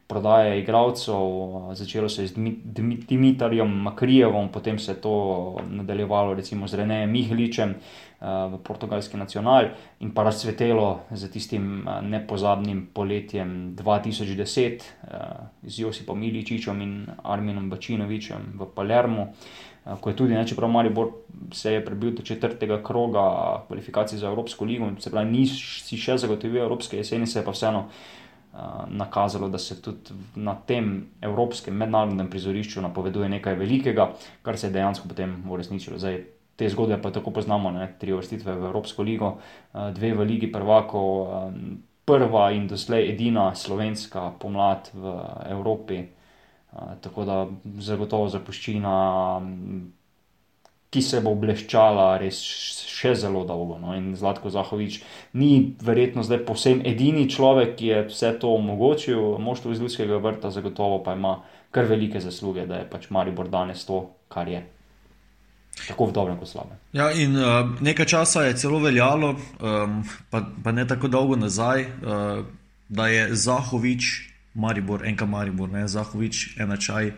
prodaje 0.08 0.60
igralcev, 0.60 1.16
začelo 1.74 2.10
se 2.10 2.24
je 2.24 2.28
z 2.28 2.34
Dimitrijem 3.08 3.68
Makrijevom, 3.68 4.50
potem 4.50 4.80
se 4.80 4.92
je 4.92 5.02
to 5.02 5.58
nadaljevalo 5.70 6.34
recimo 6.34 6.68
z 6.68 6.74
Renejem 6.74 7.12
Mihličem 7.12 7.76
v 8.22 8.58
portugalski 8.64 9.18
nacional 9.18 9.68
in 10.00 10.12
pa 10.12 10.24
razcvetelo 10.24 11.00
z 11.12 11.30
tistim 11.30 11.86
nepozabnim 12.02 12.88
poletjem 12.94 13.76
2010 13.76 14.82
z 15.64 15.80
Josipom 15.80 16.24
Iličičem 16.24 16.82
in 16.82 17.06
Arminom 17.24 17.70
Bačinovičem 17.70 18.58
v 18.58 18.66
Palermu. 18.76 19.28
Ko 20.00 20.10
je 20.10 20.16
tudi, 20.16 20.34
ne, 20.34 20.48
čeprav 20.48 20.72
Maribor 20.72 21.12
se 21.54 21.74
je 21.74 21.86
prebil 21.86 22.12
do 22.12 22.24
četrtega 22.24 22.82
kroga 22.84 23.64
kvalifikacij 23.68 24.20
za 24.20 24.28
Evropsko 24.28 24.66
ligo, 24.66 24.90
se 25.00 25.12
pravi, 25.12 25.32
ni 25.32 25.46
si 25.48 25.98
še 25.98 26.18
zagotovil 26.18 26.64
Evropske 26.64 26.98
jeseni, 26.98 27.28
se 27.28 27.40
je 27.40 27.46
pa 27.46 27.54
vseeno 27.56 27.86
uh, 27.86 28.27
nakazalo, 28.88 29.50
da 29.50 29.58
se 29.58 29.82
tudi 29.82 30.16
na 30.36 30.56
tem 30.56 31.08
evropskem 31.22 31.76
mednarodnem 31.78 32.30
prizorišču 32.30 32.82
napoveduje 32.82 33.30
nekaj 33.30 33.56
velikega, 33.56 34.12
kar 34.42 34.58
se 34.58 34.68
je 34.68 34.74
dejansko 34.74 35.08
potem 35.08 35.36
uresničilo. 35.50 36.00
Zdaj, 36.02 36.24
te 36.58 36.70
zgodbe 36.70 36.98
pa 37.02 37.12
tako 37.14 37.32
poznamo, 37.32 37.72
ne, 37.72 37.92
tri 38.00 38.16
vrstitve 38.18 38.56
v 38.56 38.70
Evropsko 38.72 39.06
ligo, 39.06 39.36
uh, 39.38 39.90
dve 39.94 40.14
v 40.18 40.26
Ligi 40.26 40.52
prvakov, 40.52 41.10
uh, 41.22 41.54
prva 42.08 42.50
in 42.56 42.68
doslej 42.68 43.12
edina 43.12 43.52
slovenska 43.56 44.32
pomlad 44.40 44.90
v 44.94 45.18
Evropi 45.52 46.06
tako 47.02 47.26
da 47.26 47.48
zagotovo 47.80 48.30
zapuščina, 48.30 48.94
ki 50.90 51.02
se 51.04 51.20
bo 51.22 51.34
bleščala 51.36 52.16
res 52.22 52.40
še 52.98 53.14
zelo 53.20 53.44
dolgo. 53.48 53.78
No? 53.82 53.94
In 53.98 54.16
Zlatko 54.18 54.50
Zahovič 54.54 55.02
ni 55.38 55.76
verjetno 55.84 56.24
zdaj 56.26 56.46
posebno 56.48 56.88
edini 56.88 57.28
človek, 57.30 57.76
ki 57.78 57.92
je 57.92 58.00
vse 58.08 58.32
to 58.42 58.54
omogočil, 58.56 59.38
moštvo 59.44 59.76
iz 59.76 59.84
Ljudskega 59.84 60.22
vrta, 60.24 60.52
zagotovo 60.52 61.04
pa 61.04 61.18
ima 61.18 61.38
kar 61.76 61.86
velike 61.86 62.22
zasluge, 62.24 62.66
da 62.66 62.82
je 62.82 62.90
pač 62.90 63.10
Maribor 63.14 63.52
danes 63.52 63.84
to, 63.86 64.06
kar 64.34 64.48
je. 64.50 64.64
Tako 65.78 66.08
v 66.10 66.14
dobrem, 66.16 66.38
kot 66.40 66.50
slabem. 66.50 66.80
Ja, 66.96 67.12
in 67.14 67.38
uh, 67.38 67.76
nekaj 67.86 68.08
časa 68.10 68.48
je 68.48 68.56
celo 68.58 68.80
veljalo, 68.82 69.36
um, 69.36 70.00
pa, 70.32 70.42
pa 70.64 70.74
ne 70.74 70.88
tako 70.90 71.12
dolgo 71.12 71.38
nazaj, 71.38 71.86
uh, 71.86 72.48
da 72.90 73.08
je 73.12 73.28
Zahovič 73.36 74.10
Maribor, 74.58 75.06
enka 75.06 75.28
Maribor, 75.30 75.70
ne 75.70 75.86
Zahovič, 75.86 76.58
ena 76.58 76.80
čaj, 76.82 77.12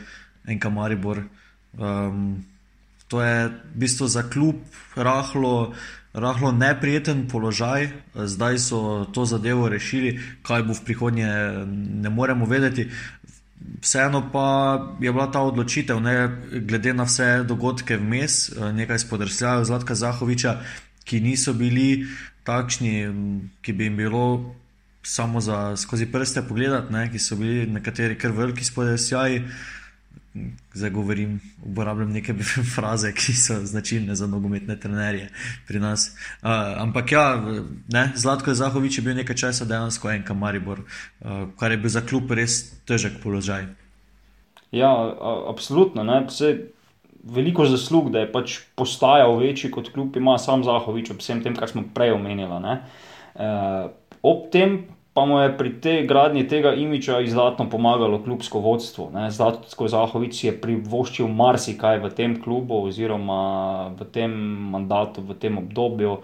enka 0.50 0.74
Maribor. 0.74 1.24
Um, 1.78 2.42
to 3.10 3.22
je 3.22 3.50
v 3.50 3.76
bistvu 3.76 4.08
za 4.08 4.24
klub 4.30 4.56
rahlo, 4.96 5.74
rahlo 6.14 6.52
neprijeten 6.52 7.28
položaj, 7.28 7.90
zdaj 8.16 8.58
so 8.58 9.06
to 9.14 9.26
zadevo 9.26 9.70
rešili, 9.70 10.20
kaj 10.46 10.64
bo 10.64 10.78
v 10.78 10.86
prihodnje, 10.86 11.30
ne 12.06 12.10
moremo 12.10 12.46
vedeti. 12.46 12.90
Vseeno 13.82 14.30
pa 14.32 14.78
je 15.02 15.12
bila 15.12 15.28
ta 15.32 15.42
odločitev, 15.42 16.00
ne, 16.00 16.30
glede 16.62 16.94
na 16.94 17.04
vse 17.04 17.44
dogodke 17.44 17.98
vmes, 17.98 18.54
nekaj 18.56 19.00
spodrsljajo 19.00 19.66
Zlatka 19.66 19.96
Zahoviča, 19.96 20.62
ki 21.04 21.20
niso 21.20 21.54
bili 21.54 22.06
takšni, 22.46 22.94
ki 23.62 23.74
bi 23.74 23.90
jim 23.90 23.98
bilo 23.98 24.56
samo 25.04 25.42
za 25.42 25.78
skozi 25.78 26.06
prste 26.06 26.46
pogledati, 26.48 26.94
ne, 26.94 27.10
ki 27.12 27.20
so 27.20 27.36
bili 27.36 27.66
nekateri 27.66 28.18
kar 28.18 28.32
veliki 28.32 28.66
spodaj, 28.66 28.98
zdaj 28.98 29.42
govorim, 30.90 31.40
uporabljam 31.66 32.12
neke 32.12 32.34
fraze, 32.76 33.14
ki 33.14 33.34
so 33.34 33.60
značilne 33.66 34.16
za 34.16 34.28
nogometne 34.28 34.80
trenerje 34.80 35.30
pri 35.68 35.80
nas. 35.80 36.12
Uh, 36.42 36.50
ampak 36.78 37.12
ja, 37.12 37.26
ne, 37.88 38.12
Zlatko 38.16 38.54
Zahovič 38.54 38.98
je 38.98 39.04
bil 39.04 39.18
nekaj 39.18 39.36
časa 39.36 39.66
dejansko 39.66 40.12
en 40.12 40.24
kamaribor, 40.24 40.80
uh, 40.80 41.48
kar 41.60 41.72
je 41.72 41.78
bil 41.78 41.90
za 41.90 42.02
kljub 42.02 42.32
res 42.32 42.62
težek 42.86 43.22
položaj. 43.24 43.68
Ja, 44.72 44.92
absolutno. 45.50 46.06
Veliko 47.20 47.66
zaslug, 47.68 48.14
da 48.14 48.22
je 48.24 48.32
pač 48.32 48.60
postajal 48.80 49.34
večji 49.42 49.72
kot 49.72 49.90
kljub 49.92 50.16
ima 50.16 50.38
sam 50.40 50.64
Zahovič, 50.64 51.12
ob 51.12 51.20
vsem 51.20 51.42
tem, 51.44 51.58
kar 51.58 51.68
smo 51.68 51.84
prej 51.94 52.14
omenili. 52.16 52.48
Uh, 53.36 53.90
ob 54.24 54.48
tem 54.54 54.86
pa 55.14 55.26
mu 55.26 55.40
je 55.40 55.58
pri 55.58 55.72
tej 55.82 56.08
gradnji 56.08 56.48
tega 56.48 56.74
imiča 56.74 57.20
izdatno 57.20 57.70
pomagalo 57.70 58.22
klubsko 58.24 58.60
vodstvo. 58.60 59.10
Zlatko 59.30 59.88
Zahovič 59.88 60.44
je 60.44 60.54
privoščil 60.62 61.28
marsikaj 61.28 62.00
v 62.00 62.14
tem 62.16 62.38
klubu 62.42 62.86
oziroma 62.88 63.90
v 64.00 64.08
tem 64.14 64.32
mandatu, 64.72 65.22
v 65.26 65.36
tem 65.36 65.58
obdobju. 65.58 66.20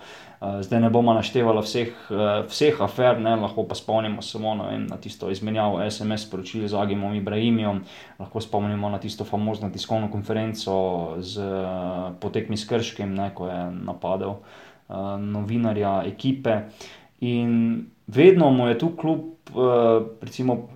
Eh, 0.46 0.62
zdaj 0.63 0.80
ne 0.80 0.89
bomo 0.89 1.13
naštevali 1.13 1.62
vseh, 1.63 1.89
eh, 2.12 2.44
vseh 2.48 2.82
afer, 2.82 3.20
ne, 3.20 3.36
lahko 3.36 3.63
pa 3.63 3.75
spomnimo 3.75 4.22
samo 4.22 4.54
vem, 4.68 4.86
na 4.88 4.98
tisto 4.98 5.32
izmenjavo 5.32 5.80
SMS 5.82 6.27
sporočil 6.27 6.68
z 6.68 6.75
Agimom 6.75 7.15
Ibrahimom, 7.15 7.82
lahko 8.20 8.42
spomnimo 8.42 8.89
na 8.89 9.00
tisto 9.00 9.24
famozno 9.24 9.70
tiskovno 9.70 10.12
konferenco 10.12 11.15
z 11.20 11.39
eh, 11.39 12.13
potekmi 12.20 12.58
s 12.58 12.68
Krškim, 12.68 13.15
ne, 13.15 13.32
ko 13.36 13.48
je 13.48 13.72
napadel 13.72 14.36
uh, 14.36 15.18
novinarja 15.20 16.04
ekipe. 16.06 16.70
In 17.19 17.86
vedno 18.07 18.50
mu 18.50 18.67
je 18.67 18.79
tu 18.79 18.89
kljub, 18.98 19.22
uh, 19.53 20.07
recimo, 20.22 20.67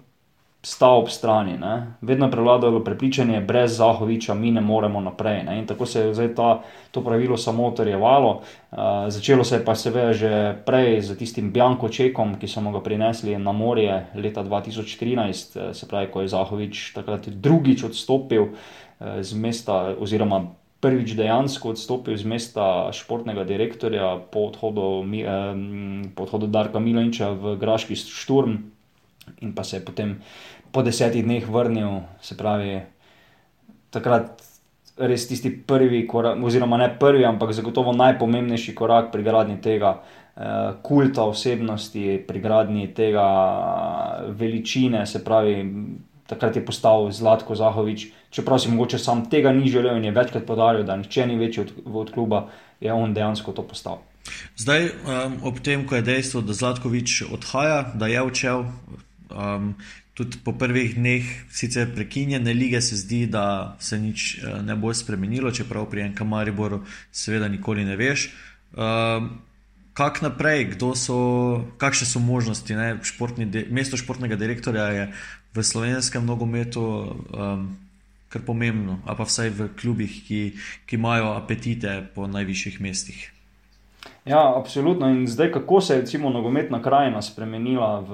stal 0.62 1.00
ob 1.00 1.08
strani, 1.08 1.58
ne? 1.58 1.96
vedno 2.02 2.26
je 2.26 2.32
prevladalo 2.32 2.84
prepričanje, 2.84 3.42
brez 3.42 3.78
Zahoviča 3.78 4.34
mi 4.34 4.52
ne 4.52 4.62
moremo 4.62 5.02
naprej. 5.02 5.44
Ne? 5.44 5.60
In 5.60 5.68
tako 5.68 5.86
se 5.86 6.02
je 6.02 6.14
zdaj 6.14 6.34
ta, 6.36 6.62
to 6.92 7.04
pravilo 7.04 7.38
samo 7.38 7.68
utrjevalo. 7.68 8.42
Uh, 8.72 8.78
začelo 9.08 9.44
se 9.44 9.56
je 9.56 9.66
pa 9.66 9.76
seveda 9.76 10.14
že 10.14 10.58
prej 10.66 11.02
z 11.02 11.18
tistim 11.18 11.52
Bjanko 11.52 11.90
Čekom, 11.90 12.36
ki 12.40 12.48
so 12.48 12.62
ga 12.62 12.84
prinesli 12.84 13.38
na 13.38 13.52
morje 13.52 14.06
leta 14.16 14.44
2013, 14.44 15.56
eh, 15.56 15.74
se 15.74 15.88
pravi, 15.88 16.12
ko 16.12 16.22
je 16.22 16.28
Zahovič 16.28 16.94
takrat 16.94 17.30
drugič 17.30 17.84
odstopil 17.84 18.48
z 19.00 19.34
mesta 19.34 19.96
oziroma 20.00 20.44
prvič 20.80 21.14
dejansko 21.20 21.76
odstopil 21.76 22.16
z 22.16 22.24
mesta 22.24 22.92
športnega 22.96 23.44
direktorja 23.44 24.16
po 24.32 24.48
odhodu, 24.48 25.04
po 26.16 26.24
odhodu 26.24 26.48
Darka 26.48 26.80
Miloviča 26.80 27.36
v 27.36 27.56
Graški 27.60 28.00
šturm 28.00 28.72
in 29.44 29.54
pa 29.54 29.64
se 29.64 29.78
je 29.78 29.86
potem 29.86 30.22
po 30.72 30.82
desetih 30.82 31.24
dneh 31.26 31.46
vrnil, 31.50 32.06
se 32.22 32.38
pravi, 32.38 32.80
takrat. 33.92 34.46
Res 35.00 35.24
tisti 35.30 35.48
prvi, 35.48 36.02
korak, 36.04 36.36
oziroma 36.44 36.76
ne 36.76 36.90
prvi, 37.00 37.24
ampak 37.24 37.54
zagotovo 37.56 37.94
najpomembnejši 37.96 38.74
korak 38.76 39.14
pri 39.14 39.24
gradnji 39.24 39.56
tega 39.64 39.94
eh, 39.96 40.74
kulta 40.84 41.24
osebnosti, 41.24 42.18
pri 42.28 42.42
gradnji 42.44 42.90
tega 42.92 43.28
veličine, 44.28 45.06
se 45.08 45.24
pravi, 45.24 45.56
takrat 46.30 46.56
je 46.56 46.66
postal 46.66 47.10
Zlatko 47.12 47.56
Zahovič, 47.58 48.08
čeprav 48.30 48.62
si 48.62 48.70
mogoče 48.70 49.00
sam 49.02 49.26
tega 49.30 49.52
ni 49.52 49.70
želel 49.70 49.98
in 49.98 50.06
je 50.06 50.14
večkrat 50.14 50.46
podaril, 50.46 50.86
da 50.86 50.98
nihče 50.98 51.26
ni 51.28 51.38
večji 51.38 51.64
od, 51.66 51.74
od 51.86 52.14
kluba, 52.14 52.48
je 52.80 52.94
on 52.94 53.14
dejansko 53.14 53.52
to 53.52 53.66
postal. 53.66 54.04
Zdaj, 54.58 54.86
um, 54.86 55.40
ob 55.44 55.60
tem, 55.66 55.88
ko 55.88 55.98
je 55.98 56.06
dejstvo, 56.06 56.42
da 56.46 56.54
Zlatkovič 56.54 57.24
odhaja, 57.34 57.82
da 57.96 58.08
je 58.08 58.22
odšel, 58.22 58.66
um, 59.34 59.74
tudi 60.14 60.38
po 60.44 60.54
prvih 60.54 60.96
dneh 61.00 61.26
sicer 61.50 61.90
prekinjene 61.96 62.54
lige, 62.54 62.82
se 62.82 63.00
zdi, 63.00 63.26
da 63.26 63.76
se 63.80 63.98
nič 63.98 64.44
uh, 64.44 64.62
ne 64.62 64.76
bo 64.76 64.94
spremenilo, 64.94 65.52
čeprav 65.52 65.90
pri 65.90 66.10
enem 66.10 66.28
Mariboru 66.28 66.84
seveda 67.12 67.48
nikoli 67.48 67.88
ne 67.88 67.98
veš. 67.98 68.30
Um, 68.78 69.40
Kak 70.00 70.22
naprej, 70.24 70.80
so, 70.96 71.66
kakšne 71.76 72.08
so 72.08 72.20
možnosti? 72.24 72.72
Športni 73.04 73.44
de, 73.46 73.66
mesto 73.68 73.98
športnega 74.00 74.38
direktorja 74.40 74.86
je 74.96 75.04
v 75.56 75.64
slovenskem 75.64 76.26
nogometu 76.26 76.82
um, 76.82 77.78
kar 78.30 78.46
pomembno, 78.46 79.02
a 79.10 79.18
pa 79.18 79.26
vsaj 79.26 79.50
v 79.50 79.60
klubih, 79.74 80.14
ki, 80.28 80.40
ki 80.86 81.02
imajo 81.02 81.34
apetite 81.34 82.06
po 82.14 82.30
najvišjih 82.30 82.78
mestih. 82.82 83.34
Ja, 84.30 84.54
absolutno. 84.54 85.10
In 85.10 85.26
zdaj, 85.28 85.52
kako 85.52 85.82
se 85.82 85.98
je 85.98 86.20
nogometna 86.20 86.82
krajina 86.82 87.22
spremenila 87.22 88.00
v, 88.00 88.12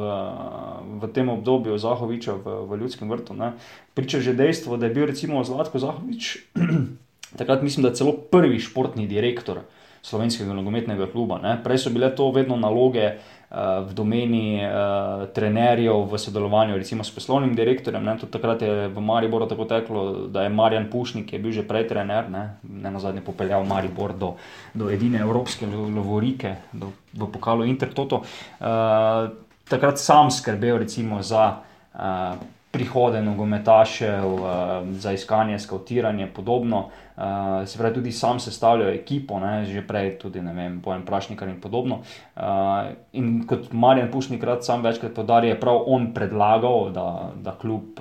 v 1.04 1.12
tem 1.14 1.30
obdobju 1.30 1.78
Zahoviča 1.78 2.40
v, 2.40 2.56
v 2.72 2.80
Ljudskem 2.80 3.10
vrtu? 3.12 3.36
Ne? 3.36 3.54
Priča 3.94 4.24
že 4.24 4.34
dejstvo, 4.34 4.78
da 4.78 4.88
je 4.88 4.96
bil 4.96 5.06
recimo 5.06 5.44
Zlatko 5.44 5.80
Zahovič 5.80 6.38
takrat, 7.40 7.62
mislim, 7.62 7.84
da 7.84 7.94
celo 7.94 8.16
prvi 8.16 8.60
športni 8.60 9.08
direktor 9.08 9.68
slovenskega 10.02 10.54
nogometnega 10.54 11.12
kluba. 11.12 11.42
Ne? 11.44 11.60
Prej 11.64 11.84
so 11.84 11.90
bile 11.92 12.16
to 12.16 12.32
vedno 12.32 12.56
naloge 12.56 13.06
uh, 13.12 13.36
v 13.56 13.94
domeni 13.96 14.60
uh, 14.60 15.26
trenerjev 15.32 16.12
v 16.12 16.20
sodelovanju 16.20 16.76
recimo 16.76 17.04
s 17.04 17.12
poslovnim 17.16 17.56
direktorjem. 17.56 18.04
Ne? 18.04 18.18
Tudi 18.20 18.32
takrat 18.36 18.62
je 18.62 18.88
v 18.92 19.00
Mariboru 19.00 19.48
tako 19.48 19.64
teklo, 19.66 20.28
da 20.28 20.44
je 20.44 20.52
Marjan 20.52 20.90
Pušnik, 20.92 21.30
ki 21.30 21.38
je 21.38 21.42
bil 21.42 21.56
že 21.56 21.64
prej 21.64 21.88
trener, 21.88 22.28
ne, 22.30 22.60
ne 22.68 22.92
na 22.92 23.00
zadnje 23.00 23.24
popeljal 23.24 23.64
Maribor 23.64 24.12
do, 24.12 24.36
do 24.76 24.92
edine 24.92 25.24
evropske 25.24 25.68
lovorike, 25.72 26.56
do, 26.76 26.92
v 27.16 27.32
pokalu 27.32 27.64
Intertoto. 27.64 28.26
Uh, 28.60 29.32
takrat 29.72 30.04
sam 30.04 30.28
skrbel 30.32 30.84
recimo, 30.84 31.24
za 31.24 31.64
uh, 31.96 32.36
prihode 32.76 33.22
nogometašev, 33.24 34.34
uh, 34.34 34.44
za 34.92 35.14
iskanje, 35.16 35.60
skautiranje 35.60 36.28
in 36.28 36.34
podobno. 36.34 36.90
Uh, 37.16 37.24
se 37.66 37.78
pravi, 37.80 37.94
tudi 37.96 38.12
sam 38.12 38.40
sestavljajo 38.40 38.94
ekipo, 38.94 39.40
ne, 39.40 39.66
že 39.66 39.86
prej 39.88 40.18
tudi 40.20 40.42
ne 40.44 40.54
vem, 40.54 40.82
pojem 40.84 41.06
prašnikar 41.08 41.50
in 41.50 41.62
podobno. 41.62 42.02
Uh, 42.36 42.92
in 43.16 43.46
kot 43.48 43.72
Marjan 43.72 44.12
Pušnik 44.12 44.44
rad 44.44 44.66
sam 44.66 44.84
večkrat 44.84 45.16
podarja, 45.16 45.54
je 45.54 45.60
prav 45.60 45.88
on 45.88 46.12
predlagal, 46.14 46.92
da, 46.92 47.08
da 47.42 47.56
klub 47.56 48.00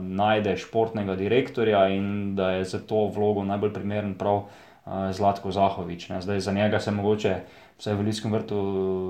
najde 0.00 0.56
športnega 0.56 1.14
direktorja 1.16 1.86
in 1.94 2.34
da 2.34 2.50
je 2.58 2.64
za 2.64 2.80
to 2.82 3.06
vlogo 3.14 3.44
najbolj 3.44 3.72
primeren 3.72 4.14
prav 4.18 4.48
Zlatko 4.86 5.50
Zahovič. 5.50 6.08
Ne. 6.08 6.20
Zdaj 6.22 6.40
za 6.40 6.52
njega 6.52 6.80
se 6.80 6.90
mogoče 6.90 7.36
vsaj 7.78 7.94
v 7.94 8.06
Ljudskem 8.06 8.32
vrtu 8.32 8.58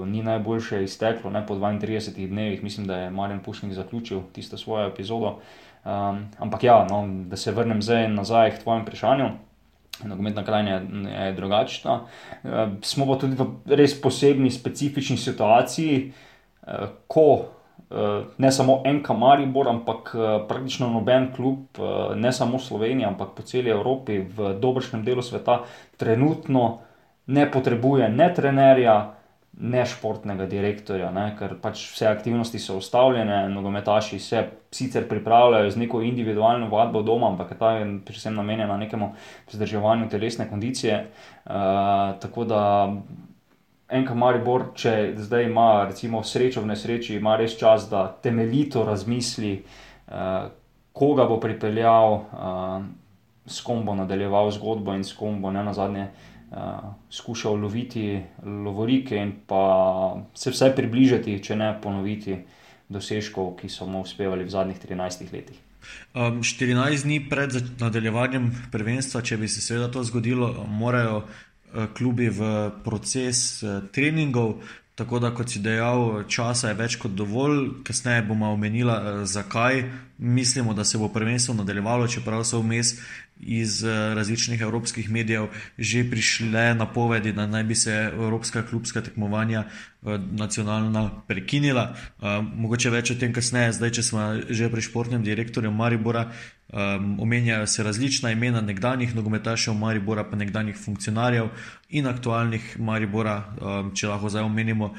ni 0.07 0.23
najboljše 0.23 0.83
izteklo, 0.85 1.31
ne 1.31 1.47
po 1.47 1.55
32 1.55 2.29
dnevih, 2.29 2.63
mislim, 2.63 2.87
da 2.87 2.97
je 2.97 3.11
Marjan 3.11 3.41
Pušnik 3.43 3.73
zaključil 3.73 4.21
tisto 4.33 4.59
svojo 4.59 4.89
epizodo. 4.89 5.39
Um, 5.85 6.27
ampak 6.39 6.65
ja, 6.65 6.87
no, 6.91 7.05
da 7.29 7.37
se 7.37 7.53
vrnem 7.53 7.83
zdaj 7.83 8.09
nazaj 8.09 8.51
k 8.51 8.63
tvojemu 8.63 8.83
vprašanju. 8.83 9.29
Nogometna 10.05 10.45
krajina 10.45 10.81
je 11.25 11.33
drugačna. 11.33 12.01
Uh, 12.43 12.51
smo 12.83 13.07
pa 13.07 13.19
tudi 13.21 13.37
v 13.39 13.77
res 13.77 13.95
posebni, 14.01 14.51
specifični 14.51 15.17
situaciji, 15.17 16.13
uh, 16.67 16.89
ko 17.07 17.29
uh, 17.31 17.47
ne 18.39 18.53
samo 18.53 18.83
en 18.85 18.99
kamaribor, 19.03 19.69
ampak 19.69 20.11
uh, 20.15 20.27
praktično 20.49 20.91
noben 20.91 21.31
klub, 21.37 21.79
uh, 21.79 22.17
ne 22.17 22.33
samo 22.33 22.59
v 22.59 22.67
Sloveniji, 22.67 23.07
ampak 23.07 23.37
po 23.37 23.47
celi 23.47 23.71
Evropi, 23.71 24.19
v 24.19 24.57
dobršnem 24.59 25.05
delu 25.07 25.23
sveta, 25.23 25.63
trenutno 25.97 26.81
ne 27.27 27.51
potrebuje 27.51 28.09
ne 28.09 28.35
trenerja, 28.35 29.17
ne 29.57 29.87
športnega 29.89 30.45
direktorja, 30.47 31.09
ne, 31.17 31.31
ker 31.39 31.55
pač 31.63 31.87
vse 31.95 32.11
aktivnosti 32.11 32.59
so 32.61 32.77
ustavljene, 32.77 33.47
nogometaši 33.49 34.19
se 34.21 34.43
sicer 34.75 35.07
pripravljajo 35.09 35.71
z 35.71 35.81
neko 35.81 36.03
individualno 36.05 36.69
vadbo 36.69 37.01
doma, 37.03 37.31
ampak 37.33 37.55
ta 37.59 37.71
je 37.79 37.87
predvsem 38.05 38.37
namenjena 38.37 38.77
nekemu 38.77 39.15
vzdrževanju 39.53 40.11
telesne 40.13 40.49
kondicije. 40.51 40.99
Uh, 41.47 41.55
tako 42.21 42.45
da 42.45 42.61
en 43.89 44.05
kamaribor, 44.05 44.69
če 44.77 45.15
zdaj 45.17 45.49
ima 45.49 45.87
recimo 45.89 46.21
srečo 46.23 46.61
v 46.61 46.75
nesreči, 46.75 47.17
ima 47.17 47.39
res 47.41 47.57
čas, 47.57 47.89
da 47.89 48.11
temeljito 48.23 48.85
razmisli, 48.85 49.57
uh, 49.63 50.53
koga 50.93 51.25
bo 51.25 51.41
pripeljal, 51.41 52.13
uh, 52.13 52.79
s 53.47 53.63
kom 53.65 53.87
bo 53.87 53.95
nadaljeval 53.97 54.51
zgodbo 54.53 54.93
in 54.93 55.05
s 55.07 55.17
kom 55.17 55.41
bo 55.41 55.51
ne 55.55 55.65
na 55.65 55.73
zadnje 55.73 56.11
uh, 56.11 56.36
skušal 57.11 57.59
loviti 57.59 58.23
lovorike 58.43 59.17
in 59.17 59.33
pa 59.47 60.23
se 60.35 60.51
vsaj 60.51 60.75
približati, 60.77 61.41
če 61.43 61.57
ne 61.57 61.73
ponoviti 61.83 62.37
dosežkov, 62.89 63.57
ki 63.59 63.69
so 63.69 63.87
mu 63.87 64.05
uspevali 64.07 64.47
v 64.47 64.53
zadnjih 64.55 64.79
13 64.79 65.33
letih. 65.33 65.59
Um, 66.15 66.43
14 66.43 67.03
dni 67.07 67.21
pred 67.31 67.59
nadaljevanjem 67.81 68.51
prvenstva, 68.73 69.23
če 69.23 69.39
bi 69.39 69.49
se 69.49 69.63
seveda 69.63 69.91
to 69.93 70.03
zgodilo, 70.07 70.67
morajo 70.67 71.23
uh, 71.23 71.87
klubi 71.95 72.29
v 72.31 72.71
proces 72.85 73.63
uh, 73.63 73.83
treningov. 73.93 74.59
Tako 74.97 75.19
da, 75.21 75.29
kot 75.35 75.51
si 75.53 75.61
dejal, 75.61 76.23
časa 76.25 76.71
je 76.71 76.77
več 76.79 76.95
kot 76.97 77.13
dovolj, 77.13 77.83
kasneje 77.85 78.23
bomo 78.25 78.49
omenili, 78.55 78.95
zakaj 79.29 79.83
mislimo, 80.19 80.73
da 80.75 80.85
se 80.89 80.97
bo 80.99 81.11
prvenstvo 81.13 81.55
nadaljevalo, 81.55 82.09
čeprav 82.09 82.45
so 82.49 82.63
vmes 82.63 82.95
iz 83.41 83.85
eh, 83.85 84.15
različnih 84.15 84.61
evropskih 84.61 85.11
medijev 85.11 85.47
že 85.79 86.05
prišle 86.11 86.75
napovedi, 86.75 87.33
da 87.33 87.47
naj 87.47 87.65
bi 87.65 87.75
se 87.75 87.93
evropska 88.15 88.63
klubska 88.63 89.01
tekmovanja 89.01 89.65
eh, 89.67 90.19
nacionalna 90.31 91.11
prekinila. 91.29 91.93
Eh, 91.93 92.41
mogoče 92.55 92.91
več 92.91 93.11
o 93.11 93.19
tem 93.21 93.33
kasneje, 93.37 93.73
zdaj, 93.77 93.91
če 93.91 94.03
smo 94.03 94.31
že 94.49 94.71
pri 94.73 94.81
športnem 94.83 95.23
direktorju 95.23 95.71
Maribora. 95.71 96.31
Um, 96.67 97.21
omenjajo 97.21 97.67
se 97.67 97.83
različna 97.83 98.31
imena 98.31 98.61
nekdanjih 98.61 99.15
nogometašev 99.15 99.75
Maribora, 99.75 100.25
pa 100.25 100.37
nekdanjih 100.37 100.77
funkcionarjev 100.77 101.49
in 101.89 102.07
aktualnih 102.07 102.75
Maribora. 102.79 103.37
Um, 103.61 103.93
če 103.95 104.09
lahko 104.09 104.29
zdaj 104.29 104.43
omenimo, 104.43 104.95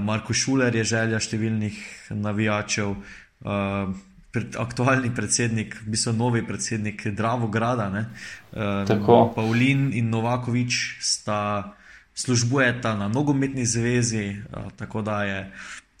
Marko 0.00 0.34
Šuler 0.36 0.74
je 0.76 0.84
želja 0.84 1.18
številnih 1.18 1.80
navijačev. 2.14 2.94
Um, 3.40 3.96
pred, 4.30 4.54
aktualni 4.60 5.10
predsednik, 5.14 5.74
v 5.82 5.96
bistvu 5.96 6.14
novi 6.14 6.44
predsednik 6.46 7.02
Dravograda, 7.16 7.90
uh, 7.90 9.34
Pavlin 9.34 9.90
in 9.90 10.10
Novakovič 10.14 11.00
sta 11.02 11.74
službujeta 12.14 12.94
na 12.94 13.08
nogometni 13.08 13.66
zvezi, 13.66 14.38
uh, 14.38 14.70
tako 14.78 15.02
da 15.02 15.24
je 15.24 15.40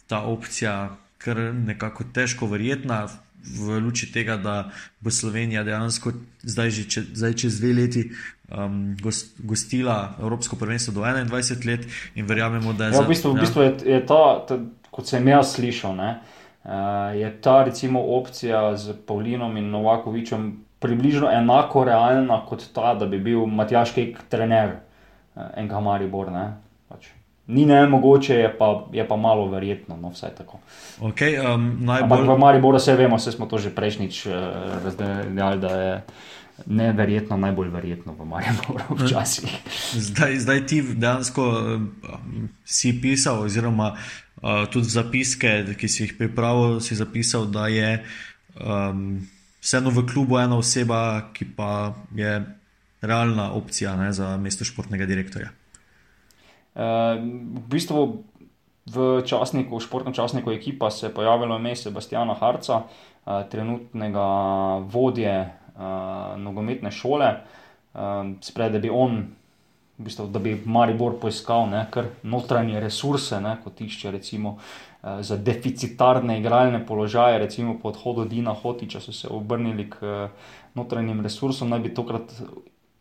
ta 0.06 0.22
opcija 0.22 0.96
kar 1.18 1.36
nekako 1.54 2.04
težko 2.14 2.46
verjetna. 2.46 3.08
V 3.40 3.78
luči 3.80 4.10
tega, 4.12 4.36
da 4.36 4.70
bo 5.00 5.10
Slovenija 5.10 5.64
dejansko 5.64 6.12
zdaj, 6.42 6.70
že 6.70 6.82
če, 6.92 7.02
zdaj 7.16 7.34
čez 7.40 7.60
dve 7.60 7.72
leti 7.72 8.02
um, 8.52 8.96
gost, 9.00 9.38
gostila 9.38 10.14
Evropsko 10.20 10.56
prvenstvo 10.60 10.94
do 10.94 11.00
21 11.00 11.66
let, 11.66 11.86
in 12.14 12.26
verjamemo, 12.26 12.72
da 12.72 12.90
je 12.90 12.90
ja, 12.90 12.96
za, 13.00 13.04
v 13.04 13.08
bistvu, 13.08 13.30
ja. 13.30 13.36
v 13.36 13.40
bistvu 13.40 13.62
je, 13.62 13.72
je 13.94 14.00
ta, 14.06 14.22
ta, 14.48 14.58
kot 14.90 15.08
sem 15.08 15.28
jaz 15.28 15.54
slišal, 15.56 15.96
ne, 15.96 16.10
uh, 16.64 16.72
je 17.16 17.30
ta 17.40 17.62
recimo 17.64 18.02
opcija 18.18 18.76
z 18.76 18.96
Pavlinom 19.06 19.56
in 19.56 19.70
Novakovičem 19.70 20.50
približno 20.80 21.30
enako 21.32 21.84
realna 21.84 22.42
kot 22.48 22.68
ta, 22.74 22.94
da 22.94 23.06
bi 23.06 23.20
bil 23.20 23.46
Matjaš 23.46 23.94
Kek 23.96 24.20
trener 24.28 24.76
uh, 24.76 25.48
enega 25.56 25.80
Maribor. 25.80 26.32
Ne? 26.32 26.46
Pač. 26.88 27.12
Ni 27.50 27.66
ne 27.66 27.82
mogoče, 27.90 28.34
je 28.34 28.50
pa, 28.58 28.70
je 28.94 29.04
pa 29.08 29.16
malo 29.18 29.48
verjetno, 29.50 29.96
no 29.98 30.12
vsaj 30.14 30.34
tako. 30.38 30.60
Okay, 31.10 31.34
um, 31.42 31.82
najbolj... 31.82 32.06
Ampak 32.06 32.28
v 32.28 32.38
Mariboru 32.38 32.78
vse 32.78 32.94
vemo, 32.94 33.18
vse 33.18 33.34
smo 33.34 33.50
to 33.50 33.58
že 33.58 33.74
prejšnjič 33.74 34.26
uh, 34.26 34.34
razdeljali, 34.84 35.60
da 35.60 35.72
je 35.80 35.92
neverjetno, 36.66 37.36
najbolj 37.40 37.68
verjetno 37.74 38.14
v 38.14 38.28
Mariboru 38.28 38.94
včasih. 39.02 39.50
Zdaj, 39.98 40.38
zdaj 40.46 40.66
ti 40.66 40.82
dejansko 40.82 41.44
um, 41.50 41.90
si 42.64 42.94
pisal 43.02 43.42
oziroma 43.48 43.94
uh, 43.96 44.30
uh, 44.42 44.64
tudi 44.70 44.88
zapiske, 44.88 45.76
ki 45.76 45.88
si 45.88 46.04
jih 46.04 46.16
pripravil, 46.18 46.80
si 46.80 46.96
zapisal, 46.96 47.46
da 47.50 47.68
je 47.68 48.00
um, 48.56 49.20
vseeno 49.60 49.92
v 49.94 50.06
klubu 50.08 50.40
ena 50.40 50.58
oseba, 50.58 51.30
ki 51.36 51.52
pa 51.56 51.94
je 52.16 52.40
realna 53.00 53.52
opcija 53.56 53.96
ne, 53.96 54.12
za 54.12 54.36
mesto 54.36 54.64
športnega 54.64 55.06
direktorja. 55.08 55.52
Uh, 56.80 57.20
v 57.60 57.64
bistvu 57.68 58.24
v 58.88 59.20
časniku, 59.28 59.76
v 59.76 59.84
športnem 59.84 60.16
časniku 60.16 60.50
ekipa 60.50 60.88
se 60.90 61.06
je 61.06 61.14
pojavilo 61.14 61.60
ime 61.60 61.76
Sebastiana 61.76 62.34
Harca, 62.34 62.82
uh, 62.88 63.44
trenutnega 63.52 64.26
vodje 64.88 65.36
uh, 65.44 66.40
nogometne 66.40 66.90
šole. 66.90 67.28
Uh, 67.92 68.32
Sprej, 68.40 68.72
da 68.72 68.80
bi 68.80 68.88
on 68.88 69.28
v 70.00 70.04
bistvu, 70.04 70.26
da 70.32 70.40
bi 70.40 70.54
Maribor 70.64 71.18
poiskal 71.20 71.68
ne, 71.68 71.84
notranje 72.22 72.80
resurse, 72.80 73.40
ne, 73.40 73.58
kot 73.64 73.80
išče 73.84 74.10
recimo, 74.10 74.56
eh, 74.56 75.22
za 75.22 75.36
deficitarne 75.36 76.38
igralne 76.40 76.80
položaje, 76.86 77.38
recimo 77.38 77.76
po 77.82 77.92
odhodu 77.92 78.24
Dina 78.24 78.54
Hotiča, 78.54 79.00
so 79.00 79.12
se 79.12 79.28
obrnili 79.28 79.90
k 79.90 79.96
eh, 80.02 80.28
notranjim 80.74 81.20
resursom, 81.20 81.68
naj 81.68 81.80
bi 81.84 81.94
tokrat 81.94 82.32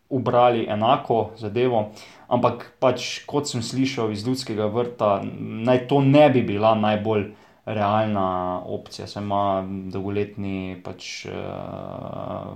ubrali 0.10 0.66
enako 0.68 1.30
zadevo. 1.38 1.92
Ampak, 2.30 2.66
pač, 2.78 3.26
kot 3.26 3.50
sem 3.50 3.64
slišal 3.66 4.14
iz 4.14 4.22
ljudskega 4.28 4.70
vrta, 4.70 5.20
naj 5.66 5.88
to 5.90 6.02
ne 6.06 6.30
bi 6.30 6.44
bila 6.46 6.76
najbolj 6.78 7.32
realna 7.66 8.62
opcija. 8.66 9.08
Sem 9.10 9.26
ima 9.26 9.66
dolgoletni 9.90 10.78
pač. 10.86 11.26
Uh, 11.26 12.54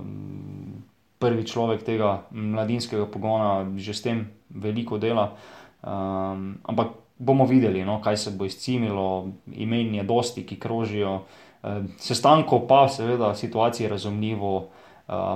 prvi 1.24 1.46
človek 1.48 1.84
tega 1.86 2.26
mladinskega 2.34 3.06
pogona, 3.08 3.64
že 3.80 3.96
s 3.96 4.04
tem 4.04 4.28
veliko 4.50 5.00
dela. 5.00 5.32
Um, 5.84 6.60
ampak 6.64 7.00
bomo 7.18 7.46
videli, 7.48 7.84
no, 7.86 8.00
kaj 8.04 8.16
se 8.20 8.34
bo 8.36 8.48
izcimilo, 8.48 9.32
imen 9.52 9.94
je 9.94 10.04
dosti, 10.04 10.44
ki 10.44 10.60
krožijo. 10.60 11.22
Uh, 11.64 11.88
sestankov 12.02 12.66
pa, 12.68 12.84
seveda, 12.92 13.32
situacije 13.34 13.88
razumljivo 13.88 14.52
uh, 14.58 14.68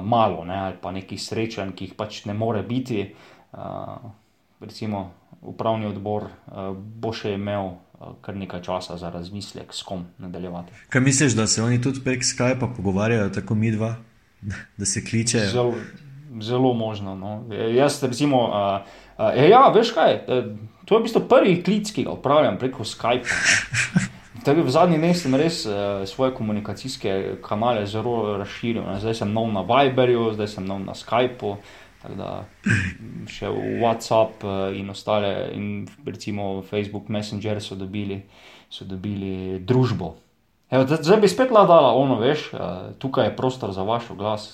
malo, 0.04 0.44
ne, 0.44 0.58
ali 0.68 0.76
pa 0.82 0.92
nekih 0.92 1.20
srečanj, 1.20 1.72
ki 1.72 1.90
jih 1.90 1.96
pač 1.96 2.24
ne 2.28 2.36
more 2.36 2.62
biti. 2.66 3.06
Uh, 3.52 4.12
recimo, 4.60 5.10
upravni 5.42 5.86
odbor 5.86 6.28
uh, 6.28 6.72
bo 6.76 7.12
še 7.12 7.34
imel. 7.38 7.76
Kar 8.22 8.36
nekaj 8.38 8.60
časa 8.62 8.94
za 8.94 9.08
razmislek, 9.10 9.72
s 9.74 9.82
kom 9.82 10.04
nadaljevati. 10.22 10.70
Kaj 10.86 11.02
misliš, 11.02 11.34
da 11.34 11.48
se 11.50 11.62
oni 11.62 11.80
tudi 11.82 11.98
prek 12.04 12.22
Skypa 12.22 12.68
pogovarjajo, 12.76 13.32
tako 13.34 13.56
mi 13.58 13.72
dva? 13.74 13.96
da 14.76 14.86
se 14.86 15.04
kliče. 15.04 15.38
Zelo, 15.38 15.74
zelo 16.40 16.72
možno. 16.72 17.14
No. 17.14 17.44
Jaz, 17.74 18.02
recimo, 18.02 18.42
uh, 18.44 18.86
uh, 19.18 19.50
ja, 19.50 19.68
veš 19.74 19.90
kaj, 19.90 20.20
to 20.84 20.94
je 20.94 21.00
v 21.00 21.02
bistvu 21.02 21.24
prvi 21.28 21.62
klic, 21.62 21.90
ki 21.92 22.04
ga 22.04 22.14
upravljam 22.14 22.58
preko 22.58 22.84
Skype. 22.84 23.26
Tako 24.44 24.62
v 24.62 24.70
zadnjih 24.70 25.00
dneh 25.02 25.16
sem 25.18 25.34
res 25.34 25.64
uh, 25.66 26.06
svoje 26.06 26.32
komunikacijske 26.34 27.42
kanale 27.42 27.86
zelo 27.86 28.38
razširil. 28.38 28.86
Ne. 28.86 29.00
Zdaj 29.02 29.20
sem 29.24 29.32
nov 29.34 29.50
na 29.52 29.64
Viberju, 29.66 30.32
zdaj 30.38 30.54
sem 30.54 30.66
nov 30.66 30.80
na 30.86 30.94
Skypu. 30.94 31.58
Da, 31.98 32.44
še 33.26 33.48
WhatsApp 33.82 34.44
in 34.78 34.90
ostale, 34.90 35.50
in 35.54 35.88
recimo 36.06 36.62
Facebook 36.62 37.08
Messenger 37.10 37.58
so 37.62 37.74
dobili 37.74 38.22
so 38.70 38.84
dobili 38.84 39.58
družbo. 39.60 40.14
Evo, 40.70 40.84
zdaj 40.84 41.20
bi 41.20 41.28
spet 41.28 41.48
dala 41.48 41.94
ono, 41.96 42.18
veš, 42.20 42.50
tukaj 43.00 43.30
je 43.30 43.36
prostor 43.36 43.72
za 43.72 43.82
vaš 43.82 44.10
glas. 44.16 44.50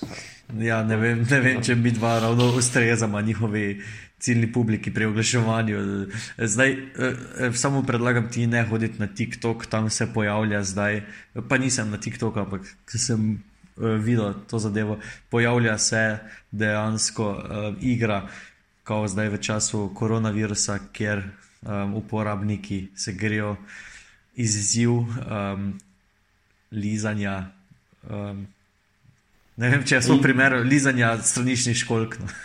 Ja, 0.61 0.85
ne 0.87 0.97
vem, 0.97 1.25
ne 1.31 1.41
vem 1.41 1.63
če 1.65 1.75
bi 1.75 1.91
dva 1.91 2.19
ravno 2.23 2.53
ustrezama 2.55 3.21
njihovi 3.21 3.81
ciljni 4.23 4.53
publiki 4.53 4.93
pri 4.95 5.09
oglaševanju. 5.11 5.81
Zdaj, 6.39 6.71
eh, 6.71 7.51
samo 7.53 7.83
predlagam 7.83 8.31
ti 8.31 8.47
ne 8.47 8.63
hoditi 8.63 9.01
na 9.01 9.07
TikTok, 9.07 9.67
tam 9.67 9.91
se 9.91 10.07
pojavlja 10.15 10.63
zdaj, 10.63 11.03
pa 11.49 11.59
nisem 11.59 11.91
na 11.91 11.99
TikToku, 11.99 12.41
ampak 12.41 12.71
sem 12.87 13.33
eh, 13.35 13.54
videl 13.77 14.35
to 14.51 14.59
zadevo, 14.59 14.99
pojavlja 15.31 15.79
se 15.79 16.19
dejansko 16.51 17.31
uh, 17.31 17.75
igra, 17.81 18.29
kot 18.85 19.11
zdaj 19.11 19.29
v 19.29 19.41
času 19.41 19.91
koronavirusa, 19.95 20.79
kjer 20.93 21.23
um, 21.63 21.95
uporabniki 21.95 22.89
se 22.97 23.13
grejo 23.13 23.57
izziv 24.37 24.91
um, 24.91 25.73
lizanja. 26.73 27.45
Um, 28.11 28.47
ne 29.57 29.71
vem, 29.71 29.85
če 29.87 30.03
so 30.03 30.19
primer 30.23 30.59
lizanja 30.67 31.17
straničnih 31.23 31.79
školk. 31.85 32.19
No. 32.21 32.33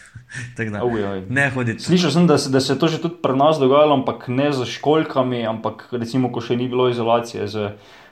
Da, 0.57 0.83
ne 1.29 1.47
hoditi. 1.49 1.81
Slišal 1.81 2.11
sem, 2.13 2.27
da 2.29 2.35
se, 2.37 2.51
da 2.53 2.59
se 2.61 2.75
je 2.75 2.79
to 2.79 2.87
že 2.87 2.99
tudi 3.01 3.15
pri 3.17 3.33
nas 3.33 3.57
dogajalo, 3.57 3.95
ampak 3.97 4.27
ne 4.29 4.51
z 4.53 4.67
školkami, 4.69 5.39
ampak 5.49 5.87
recimo, 5.89 6.29
ko 6.29 6.37
še 6.37 6.53
ni 6.53 6.67
bilo 6.69 6.85
izolacije, 6.85 7.47
z 7.49 7.71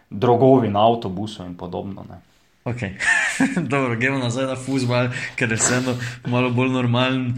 drogovi 0.09 0.71
na 0.73 0.81
avtobusu 0.81 1.45
in 1.45 1.53
podobno. 1.53 2.07
Ne. 2.09 2.17
Ok, 2.67 2.81
dobro, 3.71 3.95
gremo 3.95 4.17
nazaj 4.19 4.45
na 4.45 4.55
fusbal, 4.59 5.07
ker 5.39 5.51
je 5.51 5.55
vseeno 5.55 5.93
malo 6.27 6.49
bolj 6.51 6.73
normalen. 6.73 7.29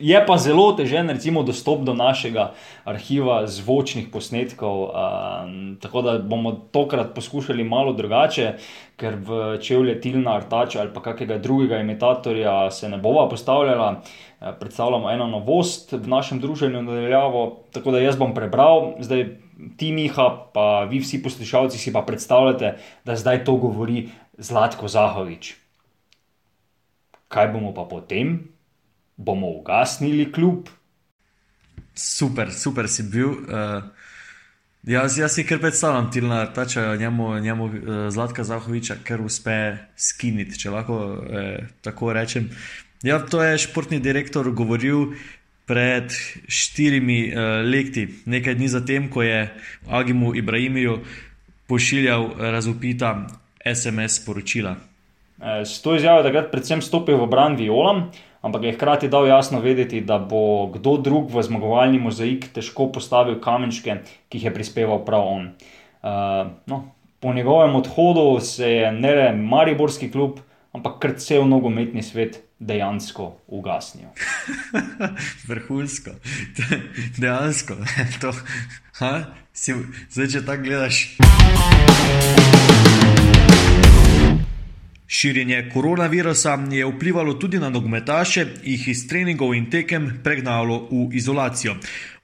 Je 0.00 0.20
pa 0.26 0.36
zelo 0.36 0.66
težen, 0.76 1.08
recimo, 1.08 1.40
dostop 1.48 1.80
do 1.84 1.94
našega 1.96 2.50
arhiva 2.84 3.46
zvočnih 3.48 4.10
posnetkov. 4.12 4.82
Um, 4.84 5.56
tako 5.80 6.02
da 6.04 6.18
bomo 6.18 6.52
tokrat 6.76 7.14
poskušali 7.16 7.64
malo 7.64 7.96
drugače, 7.96 8.52
ker 9.00 9.16
v 9.16 9.58
čevlje 9.64 9.96
Tilna, 10.00 10.36
Artača 10.36 10.84
ali 10.84 10.92
pa 10.92 11.00
kakega 11.08 11.38
drugega 11.40 11.80
imitatorja 11.80 12.70
se 12.70 12.88
ne 12.88 12.98
bova 13.00 13.28
postavljala. 13.28 14.02
Predstavljamo 14.60 15.10
eno 15.10 15.26
novost 15.26 15.92
v 15.92 16.04
našem 16.08 16.40
druženju 16.40 16.82
nadaljavo. 16.82 17.62
Tako 17.72 17.96
da 17.96 18.04
jaz 18.04 18.16
bom 18.16 18.34
prebral, 18.36 18.94
zdaj 19.00 19.24
ti, 19.76 19.92
Miha, 19.92 20.28
pa 20.52 20.84
vi 20.84 21.00
vsi 21.00 21.22
poslušalci 21.22 21.78
si 21.78 21.92
pa 21.92 22.02
predstavljate, 22.02 22.76
da 23.04 23.16
zdaj 23.16 23.44
to 23.44 23.56
govori 23.56 24.08
Zlatko 24.40 24.88
Zahovič. 24.88 25.54
Kaj 27.28 27.52
bomo 27.52 27.76
pa 27.76 27.84
potem? 27.84 28.50
bomo 29.20 29.46
ugasnili 29.46 30.32
kljub. 30.32 30.68
Super, 31.94 32.52
super 32.52 32.88
si 32.88 33.02
bil. 33.02 33.28
Uh, 33.28 33.84
jaz, 34.82 35.18
jaz 35.18 35.34
si 35.34 35.44
kar 35.46 35.60
predstavljam, 35.60 36.10
Tilna, 36.12 36.46
tača 36.52 36.96
njemu, 36.96 37.38
njemu 37.38 37.64
uh, 37.64 37.72
Zlatka 38.10 38.44
Zahoviča, 38.44 38.96
ker 39.04 39.20
uspe 39.20 39.76
skiniti, 39.96 40.58
če 40.58 40.70
lahko 40.70 40.96
uh, 40.96 41.66
tako 41.84 42.12
rečem. 42.16 42.48
Ja, 43.02 43.18
to 43.20 43.42
je 43.44 43.58
športni 43.58 44.00
direktor 44.00 44.50
govoril 44.50 45.12
pred 45.66 46.12
štirimi 46.48 47.20
uh, 47.28 47.60
leti, 47.64 48.08
nekaj 48.26 48.56
dni 48.56 48.68
zatem, 48.68 49.10
ko 49.10 49.22
je 49.22 49.50
Agimu 49.88 50.34
Ibrahimiju 50.36 50.98
pošiljal 51.68 52.32
razupita 52.38 53.12
SMS 53.64 54.22
sporočila. 54.22 54.76
S 55.40 55.82
to 55.82 55.94
izjavo 55.96 56.20
je 56.20 56.28
takrat 56.28 56.50
predvsem 56.52 56.82
stopil 56.82 57.16
v 57.16 57.26
bran 57.26 57.56
Violam, 57.56 58.10
ampak 58.42 58.62
je 58.64 58.72
hkrati 58.72 59.08
dal 59.08 59.26
jasno 59.26 59.60
vedeti, 59.60 60.00
da 60.00 60.18
bo 60.18 60.68
kdo 60.74 60.96
drug 60.96 61.30
v 61.32 61.42
zmagovalni 61.42 61.98
mozaik 61.98 62.50
težko 62.52 62.90
postavil 62.92 63.40
kamenčke, 63.40 64.00
ki 64.28 64.38
jih 64.38 64.50
je 64.50 64.54
prispeval 64.54 65.04
prav 65.04 65.24
on. 65.24 65.50
Uh, 66.00 66.52
no, 66.66 66.92
po 67.20 67.32
njegovem 67.32 67.76
odhodu 67.76 68.40
se 68.40 68.70
je 68.70 68.92
ne 68.92 69.14
le 69.14 69.32
Mariborski 69.36 70.10
klub, 70.12 70.40
ampak 70.72 71.00
kar 71.00 71.16
cel 71.16 71.48
nogometni 71.48 72.02
svet 72.02 72.42
dejansko 72.60 73.32
ugasnil. 73.48 74.08
Vrhunsko, 75.48 76.10
dejansko. 77.18 77.76
to, 78.20 78.32
si, 79.52 79.76
zdaj, 80.10 80.28
če 80.36 80.44
tako 80.44 80.68
gledaš. 80.68 81.04
Širjenje 85.10 85.70
koronavirusa 85.74 86.58
je 86.70 86.86
vplivalo 86.86 87.34
tudi 87.34 87.58
na 87.58 87.68
nogometaše, 87.70 88.46
jih 88.62 88.88
iz 88.88 89.08
treningov 89.08 89.54
in 89.54 89.66
tekem 89.70 90.20
pregnalo 90.24 90.86
v 90.90 91.08
izolacijo. 91.18 91.74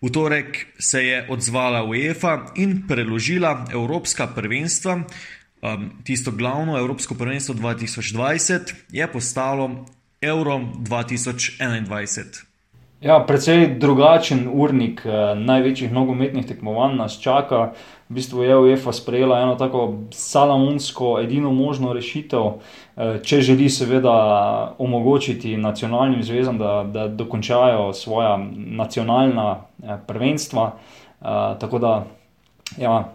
V 0.02 0.10
torek 0.14 0.66
se 0.78 1.02
je 1.02 1.26
odzvala 1.30 1.82
UEFA 1.82 2.52
in 2.54 2.84
preložila 2.88 3.66
Evropska 3.72 4.26
prvenstva. 4.26 5.00
Um, 5.02 5.90
tisto 6.04 6.30
glavno 6.30 6.78
Evropsko 6.78 7.14
prvenstvo 7.14 7.54
2020 7.54 8.74
je 8.92 9.12
postalo 9.12 9.86
Euro 10.22 10.58
2021. 10.58 12.46
Ja, 13.00 13.24
precej 13.26 13.76
drugačen 13.78 14.48
urnik 14.52 15.02
eh, 15.04 15.34
največjih 15.34 15.92
nogometnih 15.92 16.46
tekmovanj 16.46 16.96
nas 16.96 17.18
čaka 17.20 17.72
v 18.08 18.14
bistvu 18.14 18.42
je 18.42 18.56
UEFA 18.56 18.92
sprejela 18.92 19.40
eno 19.40 19.54
tako 19.54 19.94
salamonsko, 20.10 21.20
edino 21.20 21.52
možno 21.52 21.92
rešitev, 21.92 22.44
eh, 22.96 23.18
če 23.22 23.40
želi 23.40 23.68
seveda 23.70 24.74
omogočiti 24.78 25.56
nacionalnim 25.56 26.22
zvezam, 26.22 26.58
da, 26.58 26.84
da 26.92 27.08
dokončajo 27.08 27.92
svoja 27.92 28.38
nacionalna 28.56 29.56
eh, 29.82 29.98
prvenstva. 30.06 30.72
Eh, 31.20 31.24
tako 31.60 31.78
da 31.78 32.04
ja, 32.78 33.12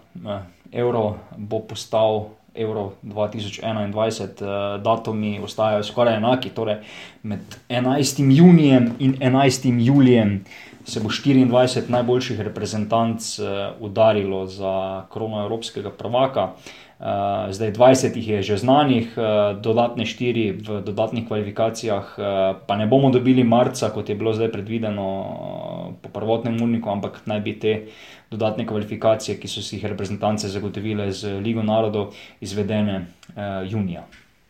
Euro 0.72 1.16
bo 1.38 1.60
postal. 1.60 2.26
Euro 2.56 2.92
2021, 3.04 4.82
datumi 4.84 5.40
ostajajo 5.40 5.84
skoraj 5.84 6.18
enaki, 6.18 6.50
torej 6.50 6.82
med 7.24 7.40
11. 7.70 8.20
junijem 8.36 8.90
in 9.00 9.16
11. 9.22 9.86
julijem 9.86 10.44
se 10.86 11.00
bo 11.00 11.10
24 11.10 11.90
najboljših 11.90 12.42
reprezentanc 12.42 13.40
uh, 13.40 13.48
udarilo 13.80 14.46
za 14.46 15.06
krono 15.14 15.44
evropskega 15.44 15.90
prvaka. 15.90 16.52
Uh, 17.02 17.06
zdaj 17.50 17.72
20 17.74 18.18
jih 18.18 18.30
je 18.30 18.42
že 18.42 18.58
znanih, 18.58 19.14
uh, 19.18 19.62
dodatne 19.62 20.06
4 20.06 20.68
v 20.68 20.82
dodatnih 20.86 21.28
kvalifikacijah, 21.28 22.16
pa 22.68 22.78
ne 22.78 22.88
bomo 22.88 23.10
dobili 23.10 23.44
marca, 23.44 23.90
kot 23.90 24.10
je 24.10 24.16
bilo 24.16 24.34
zdaj 24.34 24.52
predvideno 24.52 25.08
po 26.02 26.10
prvotnem 26.10 26.62
urniku, 26.62 26.90
ampak 26.90 27.22
naj 27.26 27.40
bi 27.40 27.60
te 27.60 27.78
dodatne 28.32 28.68
kvalifikacije, 28.68 29.40
ki 29.40 29.48
so 29.48 29.62
si 29.62 29.76
jih 29.76 29.86
reprezentance 29.86 30.50
zagotovile 30.50 31.12
z 31.12 31.40
Ligo 31.42 31.64
narodov, 31.64 32.14
izvedene 32.42 33.06
junija. 33.68 34.06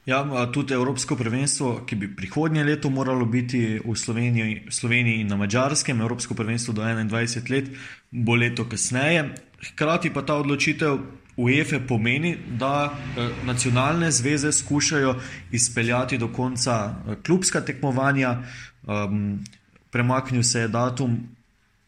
Ja, 0.06 0.48
tudi 0.54 0.74
Evropsko 0.74 1.16
prvenstvo, 1.16 1.84
ki 1.86 1.96
bi 1.96 2.08
prihodnje 2.16 2.64
leto 2.64 2.90
moralo 2.90 3.26
biti 3.26 3.80
v 3.86 3.96
Sloveniji, 3.96 4.64
Sloveniji 4.70 5.22
in 5.22 5.28
na 5.28 5.38
Mačarskem, 5.38 6.02
Evropsko 6.02 6.34
prvenstvo 6.34 6.74
do 6.74 6.82
21 6.82 7.52
let, 7.52 7.70
bo 8.12 8.36
leto 8.36 8.66
kasneje. 8.66 9.28
Hkrati 9.62 10.10
pa 10.10 10.26
ta 10.26 10.40
odločitev 10.42 10.98
UEFA 11.38 11.80
pomeni, 11.88 12.34
da 12.58 12.90
eh, 12.90 13.30
nacionalne 13.46 14.12
zveze 14.12 14.52
skušajo 14.52 15.16
izpeljati 15.52 16.18
do 16.18 16.28
konca 16.34 16.96
eh, 16.96 17.16
klubska 17.26 17.62
tekmovanja. 17.62 18.38
Um, 18.88 19.44
premaknil 19.92 20.44
se 20.44 20.60
je 20.60 20.68
datum 20.68 21.18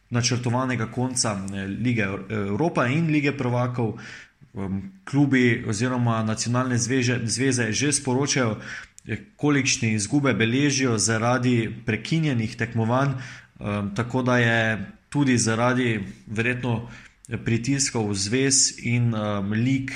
načrtovanega 0.10 0.86
konca 0.92 1.34
eh, 1.54 1.66
lige 1.66 2.06
Evropa 2.30 2.88
in 2.88 3.08
lige 3.08 3.38
prvakov 3.38 3.98
klubi 5.06 5.66
oziroma 5.68 6.24
nacionalne 6.24 6.78
zveze, 6.78 7.20
zveze 7.26 7.72
že 7.72 7.92
sporočajo, 7.92 8.58
eh, 9.08 9.18
kolikšne 9.36 9.94
izgube 9.94 10.34
beležijo 10.34 10.98
zaradi 10.98 11.70
prekinjenih 11.86 12.56
tekmovanj, 12.56 13.10
um, 13.60 13.96
tako 13.96 14.22
da 14.22 14.38
je 14.38 14.86
tudi 15.10 15.38
zaradi 15.38 16.00
verjetno 16.28 16.90
pritiskov 17.46 18.14
zvez 18.14 18.78
in 18.84 19.14
um, 19.16 19.52
lik 19.52 19.92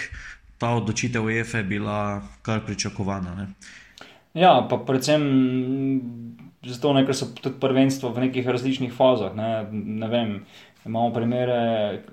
ta 0.58 0.70
odločitev 0.70 1.26
UEFA 1.26 1.64
bila 1.64 2.22
kar 2.42 2.66
pričakovana. 2.66 3.36
Ne? 3.36 3.48
Ja, 4.34 4.68
pa 4.70 4.78
predvsem 4.78 5.22
zato, 6.66 6.94
ne, 6.94 7.06
ker 7.06 7.16
so 7.16 7.30
tudi 7.34 7.60
prvenstva 7.62 8.12
v 8.14 8.28
nekih 8.28 8.48
različnih 8.48 8.94
fazah. 8.94 9.36
Ne, 9.38 9.50
ne 9.72 10.10
vem, 10.12 10.34
Imamo 10.88 11.12
primere 11.12 11.58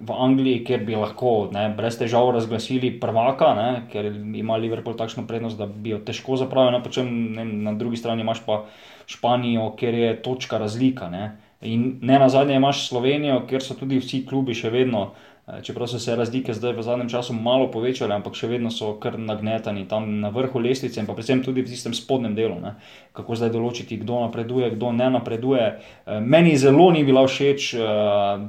v 0.00 0.14
Angliji, 0.18 0.64
kjer 0.66 0.82
bi 0.82 0.96
lahko 0.98 1.48
ne, 1.54 1.68
brez 1.76 1.94
težav 2.00 2.32
razglasili 2.34 2.90
prvaka, 3.00 3.52
ne, 3.54 3.68
ker 3.92 4.08
ima 4.34 4.58
Liverpool 4.58 4.96
takšno 4.98 5.28
prednost, 5.30 5.60
da 5.60 5.66
bi 5.66 5.94
jo 5.94 6.00
težko 6.02 6.36
zapravil. 6.40 6.74
Ne, 6.74 7.04
ne, 7.38 7.44
na 7.68 7.74
drugi 7.78 8.00
strani 8.02 8.26
imaš 8.26 8.42
pa 8.46 8.64
Španijo, 9.06 9.70
kjer 9.78 9.94
je 9.94 10.16
točka 10.26 10.58
razlika. 10.58 11.08
Ne. 11.12 11.36
In 11.64 11.98
ne 12.02 12.18
na 12.18 12.28
zadnje 12.28 12.58
imaš 12.58 12.88
Slovenijo, 12.88 13.44
kjer 13.48 13.62
so 13.62 13.78
tudi 13.78 14.00
vsi 14.02 14.24
klubi 14.26 14.56
še 14.58 14.72
vedno 14.74 15.12
čeprav 15.62 15.88
so 15.88 15.98
se 15.98 16.16
razlike 16.16 16.54
zdaj 16.54 16.72
v 16.72 16.82
zadnjem 16.82 17.08
času 17.08 17.32
malo 17.32 17.66
povečale, 17.70 18.14
ampak 18.16 18.32
še 18.34 18.48
vedno 18.48 18.70
so 18.72 18.94
kar 19.00 19.18
nagnetani 19.20 19.84
tam 19.88 20.06
na 20.22 20.30
vrhu 20.32 20.60
lestvice 20.60 21.00
in 21.00 21.06
pa 21.06 21.12
predvsem 21.12 21.42
tudi 21.44 21.60
v 21.60 21.68
tistem 21.68 21.92
spodnjem 21.94 22.32
delu. 22.34 22.56
Ne? 22.62 22.74
Kako 23.12 23.36
zdaj 23.36 23.52
določiti, 23.52 24.00
kdo 24.00 24.22
napreduje, 24.24 24.70
kdo 24.72 24.92
ne 24.96 25.10
napreduje. 25.12 25.66
Eh, 25.68 26.20
meni 26.20 26.56
zelo 26.56 26.88
ni 26.96 27.04
bila 27.04 27.26
všeč 27.28 27.74
eh, 27.76 27.84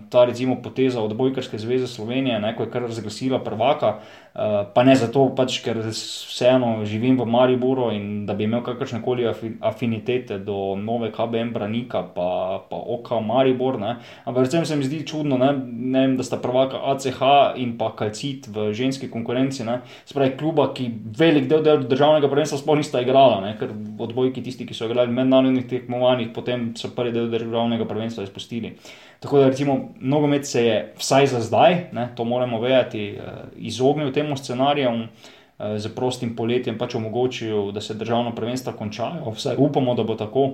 ta 0.09 0.23
recimo 0.25 0.61
poteza 0.63 1.03
od 1.03 1.17
Bojkarske 1.19 1.59
zveze 1.59 1.91
Slovenije, 1.91 2.39
ne? 2.39 2.55
ko 2.55 2.63
je 2.63 2.71
kar 2.71 2.87
razglasila 2.87 3.43
prvaka. 3.43 3.99
Pa 4.35 4.83
ne 4.83 4.91
zato, 4.99 5.29
pač, 5.31 5.61
ker 5.63 5.77
vseeno 5.95 6.81
živim 6.83 7.15
v 7.15 7.23
Mariboru 7.23 7.85
in 7.95 8.25
da 8.27 8.33
bi 8.35 8.43
imel 8.43 8.65
kakršne 8.65 8.99
koli 8.99 9.23
afinitete 9.63 10.41
do 10.43 10.75
nove 10.75 11.07
KBM 11.15 11.53
Branika, 11.55 12.01
pa, 12.03 12.59
pa 12.67 12.75
OK 12.75 13.13
Maribor. 13.23 13.79
Ne? 13.79 13.93
Ampak 14.25 14.43
predvsem 14.43 14.67
se 14.67 14.75
mi 14.75 14.83
zdi 14.83 15.05
čudno, 15.07 15.39
ne? 15.39 15.53
Ne 15.63 16.03
vem, 16.03 16.17
da 16.19 16.27
sta 16.27 16.41
prvaka 16.43 16.83
ACH 16.91 17.55
in 17.63 17.77
pa 17.79 17.93
Kalcit 17.95 18.51
v 18.51 18.73
ženski 18.75 19.07
konkurenci. 19.07 19.63
Spravi 20.03 20.35
kluba, 20.35 20.67
ki 20.75 20.89
velik 21.15 21.47
del, 21.47 21.63
del 21.63 21.87
državnega 21.87 22.27
prvenstva 22.27 22.59
sploh 22.59 22.83
nista 22.83 22.99
igrala, 22.99 23.39
ne? 23.39 23.55
ker 23.55 23.71
odbojki 23.71 24.43
tisti, 24.43 24.67
ki 24.67 24.75
so 24.75 24.91
igrali 24.91 25.15
v 25.15 25.21
mednarodnih 25.21 25.63
tekmovanjih, 25.71 26.35
potem 26.35 26.73
so 26.75 26.91
prvi 26.91 27.15
del 27.15 27.31
državnega 27.31 27.87
prvenstva 27.87 28.27
izpustili. 28.27 28.75
Tako 29.19 29.39
da, 29.39 29.47
recimo, 29.49 29.89
nogomet 29.99 30.47
se 30.47 30.65
je 30.65 30.93
vsaj 30.97 31.27
za 31.27 31.39
zdaj, 31.39 31.75
ne, 31.91 32.09
to 32.15 32.23
moramo 32.23 32.59
vedeti, 32.61 33.07
eh, 33.09 33.21
izognil 33.55 34.11
temu 34.13 34.37
scenariju, 34.37 34.91
eh, 34.91 35.79
z 35.79 35.95
prostim 35.95 36.35
poletjem 36.35 36.77
pač 36.77 36.95
omogočil, 36.95 37.71
da 37.71 37.81
se 37.81 37.93
državno 37.93 38.35
prvenstvo 38.35 38.73
končajo. 38.73 39.33
Vsaj 39.35 39.55
upamo, 39.57 39.95
da 39.95 40.03
bo 40.03 40.15
tako. 40.15 40.49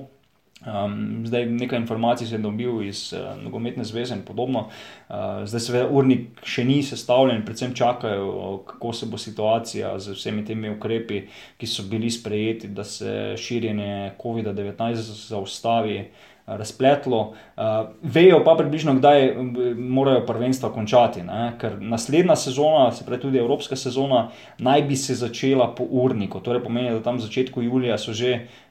Um, 0.62 1.24
zdaj 1.26 1.46
nekaj 1.46 1.80
informacij 1.80 2.28
sem 2.28 2.42
dobil 2.42 2.84
iz 2.86 3.14
uh, 3.14 3.44
Nogometne 3.44 3.84
zveze 3.84 4.14
in 4.14 4.22
podobno. 4.22 4.68
Uh, 5.10 5.42
zdaj, 5.50 5.60
seveda, 5.66 5.88
urnik 5.90 6.44
še 6.46 6.62
ni 6.68 6.84
sestavljen, 6.86 7.42
predvsem 7.46 7.74
čakajo, 7.74 8.60
kako 8.68 8.92
se 8.94 9.10
bo 9.10 9.18
situacija 9.18 9.96
z 10.00 10.14
vsemi 10.14 10.46
temi 10.46 10.70
ukrepi, 10.70 11.24
ki 11.58 11.68
so 11.68 11.88
bili 11.90 12.12
sprejeti, 12.14 12.70
da 12.78 12.86
se 12.86 13.34
širjenje 13.42 14.12
COVID-19 14.22 15.02
zaustavi. 15.32 16.04
Razpletlo, 16.46 17.20
uh, 17.22 17.64
vejo 18.02 18.42
pa 18.44 18.56
približno, 18.58 18.96
kdaj 18.98 19.36
morajo 19.78 20.26
prvenstva 20.26 20.72
končati. 20.74 21.24
Ne? 21.24 21.54
Ker 21.62 21.78
naslednja 21.82 22.36
sezona, 22.36 22.90
se 22.92 23.06
pravi 23.06 23.22
tudi 23.22 23.40
evropska 23.40 23.76
sezona, 23.76 24.30
naj 24.58 24.84
bi 24.90 24.96
se 24.96 25.16
začela 25.16 25.70
po 25.78 25.86
urniku. 25.86 26.42
Torej 26.42 26.64
pomeni, 26.64 26.92
da 26.92 27.04
tam 27.06 27.22
v 27.22 27.28
začetku 27.28 27.62
julija 27.62 27.98
so 27.98 28.14
že 28.14 28.48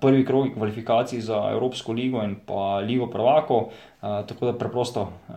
prvi 0.00 0.24
krog 0.24 0.54
kvalifikacij 0.54 1.20
za 1.20 1.48
Evropsko 1.52 1.92
ligo 1.92 2.22
in 2.24 2.36
pa 2.46 2.78
Ligo 2.78 3.06
Prvako. 3.10 3.58
Uh, 4.00 4.26
tako 4.26 4.46
da 4.46 4.58
preprosto 4.58 5.00
uh, 5.02 5.34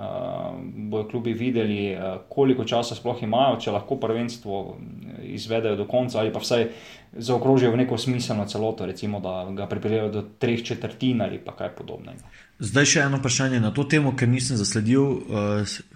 bodo 0.76 1.10
klubi 1.10 1.34
videli, 1.34 1.98
koliko 2.30 2.64
časa 2.64 2.96
sploh 2.96 3.24
imajo, 3.24 3.58
če 3.60 3.72
lahko 3.72 3.98
prvenstvo 4.00 4.78
izvedejo 5.24 5.76
do 5.76 5.88
konca 5.88 6.20
ali 6.20 6.32
pa 6.34 6.40
vsaj 6.40 6.70
zaokrožijo 7.14 7.72
v 7.72 7.78
neko 7.78 7.98
smiselno 7.98 8.46
celoto, 8.46 8.86
recimo 8.86 9.20
da 9.20 9.50
ga 9.52 9.68
pripeljejo 9.68 10.10
do 10.10 10.24
treh 10.40 10.64
četrtin 10.64 11.22
ali 11.22 11.38
pa 11.44 11.52
kaj 11.56 11.76
podobnega. 11.76 12.24
Zdaj 12.60 12.86
še 12.86 13.04
eno 13.04 13.20
vprašanje 13.20 13.60
na 13.60 13.74
to 13.76 13.84
temo, 13.84 14.16
ker 14.16 14.30
nisem 14.30 14.58
zasledil 14.58 15.20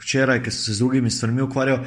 včeraj, 0.04 0.44
ker 0.44 0.54
sem 0.54 0.66
se 0.66 0.76
z 0.76 0.84
drugimi 0.84 1.10
stvarmi 1.10 1.42
ukvarjal. 1.48 1.86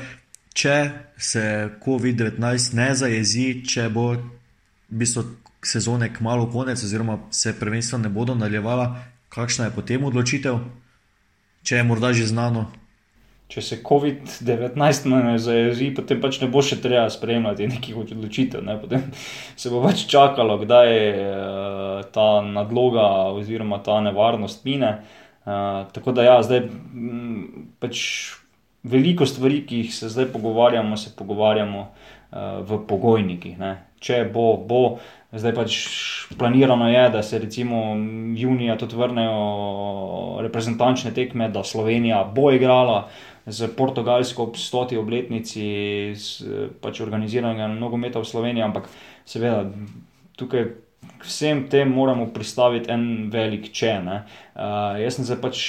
Če 0.55 0.77
se 1.19 1.43
COVID-19 1.85 2.75
ne 2.75 2.89
zajezi, 2.95 3.47
če 3.69 3.89
bo 3.93 4.15
v 4.17 4.99
bistvu 5.03 5.23
sezone 5.63 6.11
kmalo 6.15 6.51
konec, 6.51 6.83
oziroma 6.85 7.19
se 7.31 7.59
prvenstva 7.61 7.99
ne 7.99 8.09
bodo 8.09 8.35
nadaljevala, 8.35 8.97
kakšna 9.29 9.69
je 9.69 9.75
potem 9.75 10.05
odločitev, 10.05 10.59
če 11.63 11.81
je 11.81 11.87
morda 11.87 12.13
že 12.17 12.27
znano. 12.27 12.67
Če 13.51 13.63
se 13.67 13.77
COVID-19 13.83 15.09
ne 15.11 15.35
zajezi, 15.43 15.89
potem 15.95 16.21
pač 16.23 16.39
ne 16.39 16.47
bo 16.51 16.63
še 16.63 16.79
treba 16.79 17.09
spremljati 17.11 17.67
nekih 17.67 17.97
odločitev. 17.99 18.63
Ne? 18.63 18.77
Potem 18.79 19.09
se 19.59 19.73
bo 19.73 19.83
pač 19.83 20.05
čakalo, 20.07 20.55
kdaj 20.63 20.91
uh, 21.11 22.05
ta 22.15 22.29
nadloga 22.47 23.09
oziroma 23.35 23.81
ta 23.83 23.99
nevarnost 24.07 24.63
mine. 24.69 25.01
Uh, 25.43 25.83
tako 25.91 26.15
da 26.15 26.29
ja, 26.29 26.37
zdaj 26.47 26.63
m, 26.69 27.67
pač 27.83 28.05
veliko 28.87 29.27
stvari, 29.27 29.65
ki 29.67 29.83
jih 29.83 29.95
se 29.99 30.13
zdaj 30.15 30.31
pogovarjamo, 30.31 30.95
se 30.95 31.11
pogovarjamo 31.19 31.89
uh, 31.91 32.63
v 32.63 32.85
pogojnikih. 32.87 33.59
Ne? 33.59 33.75
Če 33.99 34.29
bo, 34.31 34.53
bo. 34.63 34.85
Zdaj 35.31 35.53
pač 35.55 35.75
planirano 36.39 36.89
je, 36.91 37.03
da 37.11 37.23
se 37.23 37.39
recimo 37.39 37.95
junija 38.37 38.75
tudi 38.79 38.97
vrnejo 38.99 40.41
reprezentančne 40.43 41.15
tekme, 41.15 41.49
da 41.49 41.63
Slovenija 41.65 42.25
bo 42.35 42.51
igrala 42.51 43.09
z 43.47 43.69
Portugalsko 43.77 44.43
ob 44.43 44.57
stoti 44.59 44.99
obletnici 44.99 45.65
pač 46.83 47.01
organiziranega 47.01 47.69
nogometa 47.71 48.19
v 48.19 48.27
Sloveniji, 48.27 48.67
ampak 48.67 48.91
seveda 49.25 49.67
tukaj. 50.37 50.73
Vsem 51.21 51.63
tem 51.69 51.89
moramo 51.89 52.27
pristaviti 52.33 52.89
en 52.93 53.31
velik 53.33 53.71
če. 53.77 53.93
Uh, 54.01 54.97
jaz 55.01 55.17
sem 55.17 55.25
se 55.29 55.37
pač 55.41 55.63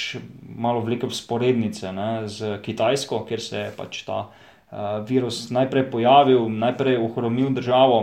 malo 0.44 0.80
vlekel 0.84 1.08
v 1.08 1.16
sporednice 1.16 1.92
ne, 1.92 2.24
z 2.28 2.58
Kitajsko, 2.64 3.22
kjer 3.28 3.40
se 3.40 3.62
je 3.62 3.70
pač 3.76 4.02
ta 4.08 4.18
uh, 4.28 5.00
virus 5.08 5.46
najprej 5.52 5.86
pojavil, 5.92 6.48
najprej 6.52 7.00
ohromil 7.00 7.52
državo, 7.56 8.00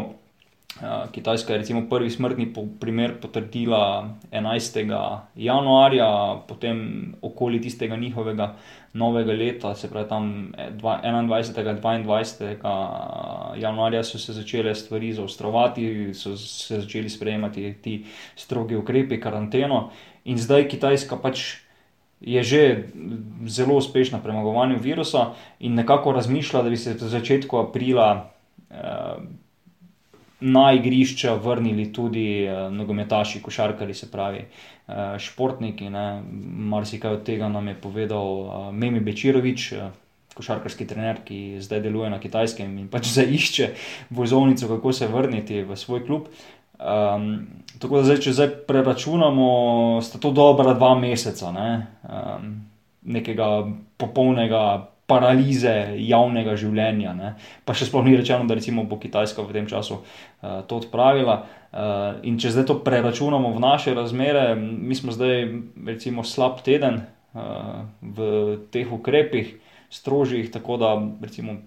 Kitajska 1.12 1.54
je 1.54 1.60
recimo 1.60 1.90
prvi 1.90 2.10
smrtni 2.10 2.54
primer 2.80 3.14
potrdila 3.22 4.10
11. 4.32 5.20
januarja, 5.36 6.42
potem 6.48 7.06
okoli 7.22 7.62
tistega 7.62 7.96
njihovega 7.96 8.56
novega 8.94 9.34
leta, 9.34 9.76
se 9.76 9.90
pravi 9.90 10.10
tam 10.10 10.54
21. 10.56 11.28
22. 11.28 13.58
januarja 13.58 14.04
so 14.04 14.18
se 14.18 14.34
začele 14.34 14.76
stvari 14.76 15.14
zaostrovati, 15.14 16.14
so 16.14 16.38
se 16.38 16.82
začeli 16.82 17.10
sprejemati 17.10 17.76
ti 17.82 18.06
strogi 18.36 18.76
ukrepi, 18.76 19.20
karanteno 19.20 19.90
in 20.26 20.38
zdaj 20.38 20.68
Kitajska 20.68 21.18
pač. 21.18 21.56
Je 22.20 22.44
že 22.44 22.92
zelo 23.48 23.78
uspešna 23.80 24.20
pri 24.20 24.28
premagovanju 24.28 24.80
virusa, 24.80 25.34
in 25.60 25.76
nekako 25.76 26.12
razmišlja, 26.12 26.62
da 26.62 26.70
bi 26.70 26.78
se 26.78 26.94
v 26.94 27.08
začetku 27.08 27.58
aprila 27.58 28.32
eh, 28.70 29.16
na 30.40 30.74
igrišča 30.74 31.34
vrnili 31.34 31.90
tudi 31.94 32.48
uh, 32.48 32.68
nogometaši, 32.74 33.42
košarkari, 33.42 33.94
se 33.94 34.12
pravi 34.12 34.44
uh, 34.46 34.94
športniki. 35.18 35.90
Marsikaj 36.74 37.20
od 37.20 37.24
tega 37.24 37.50
nam 37.50 37.68
je 37.68 37.76
povedal 37.82 38.40
uh, 38.40 38.70
Memi 38.74 39.00
Bečirovič. 39.00 39.72
Uh, 39.72 39.90
Košarkarski 40.40 40.86
trener, 40.88 41.18
ki 41.26 41.58
zdaj 41.60 41.82
deluje 41.84 42.10
na 42.10 42.20
kitajskem 42.20 42.78
in 42.80 42.88
pač 42.88 43.10
zdaj 43.14 43.34
išče 43.36 43.66
vozovnico, 44.16 44.70
kako 44.72 44.94
se 44.94 45.08
vrniti 45.08 45.64
v 45.68 45.76
svoj 45.76 46.06
klub. 46.06 46.30
Um, 46.80 47.48
tako 47.80 48.00
da, 48.00 48.06
zdaj, 48.08 48.22
če 48.24 48.34
zdaj 48.38 48.50
preračunamo, 48.70 49.48
sta 50.00 50.22
to 50.22 50.32
dobra 50.32 50.78
dva 50.78 50.94
meseca 50.96 51.52
ne? 51.52 51.72
um, 52.08 52.54
nekega 53.04 53.50
popolnega 54.00 54.62
paralize 55.10 55.74
javnega 55.98 56.54
življenja. 56.60 57.14
Ne. 57.18 57.34
Pa 57.66 57.74
še 57.74 57.90
sploh 57.90 58.06
ni 58.06 58.16
rečeno, 58.18 58.46
da 58.46 58.58
bo 58.86 59.00
Kitajska 59.02 59.42
v 59.42 59.56
tem 59.56 59.66
času 59.68 60.00
uh, 60.00 60.62
to 60.70 60.80
odpravila. 60.84 61.42
Uh, 61.70 62.22
in 62.26 62.38
če 62.42 62.54
zdaj 62.54 62.66
to 62.70 62.76
preračunamo 62.86 63.54
v 63.54 63.62
naše 63.62 63.94
razmere, 63.98 64.54
mi 64.58 64.96
smo 64.96 65.14
zdaj 65.14 65.50
recimo 65.86 66.24
slab 66.24 66.62
teden 66.66 67.02
uh, 67.34 67.90
v 68.02 68.58
teh 68.74 68.90
ukrepih, 68.90 69.58
strožjih, 69.90 70.50
tako 70.54 70.78
da 70.82 70.94
recimo, 71.22 71.60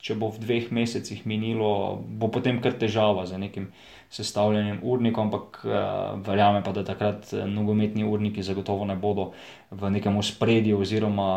če 0.00 0.16
bo 0.16 0.30
v 0.32 0.40
dveh 0.40 0.72
mesecih 0.72 1.24
minilo, 1.28 2.00
bo 2.00 2.30
potem 2.32 2.60
kar 2.64 2.76
težava 2.78 3.26
za 3.28 3.40
nekim. 3.40 3.72
Sestavljanjem 4.10 4.80
urnikov, 4.82 5.26
ampak 5.26 5.58
uh, 5.64 5.72
verjamem 6.24 6.62
pa, 6.64 6.72
da 6.72 6.84
takrat 6.84 7.28
nogometni 7.46 8.06
urniki 8.08 8.42
zagotovo 8.42 8.86
ne 8.88 8.96
bodo 8.96 9.32
v 9.70 9.90
nekem 9.92 10.16
spredju, 10.22 10.80
oziroma 10.80 11.28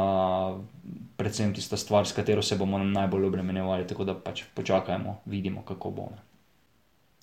predvsem 1.19 1.53
tista 1.53 1.77
stvar, 1.77 2.07
s 2.07 2.15
katero 2.15 2.41
se 2.41 2.55
bomo 2.55 2.79
najbolj 2.79 3.27
obremenjevali. 3.27 3.88
Tako 3.88 4.07
da 4.07 4.15
pač 4.15 4.45
počakajmo, 4.55 5.19
vidimo, 5.25 5.65
kako 5.67 5.91
bo. 5.91 6.07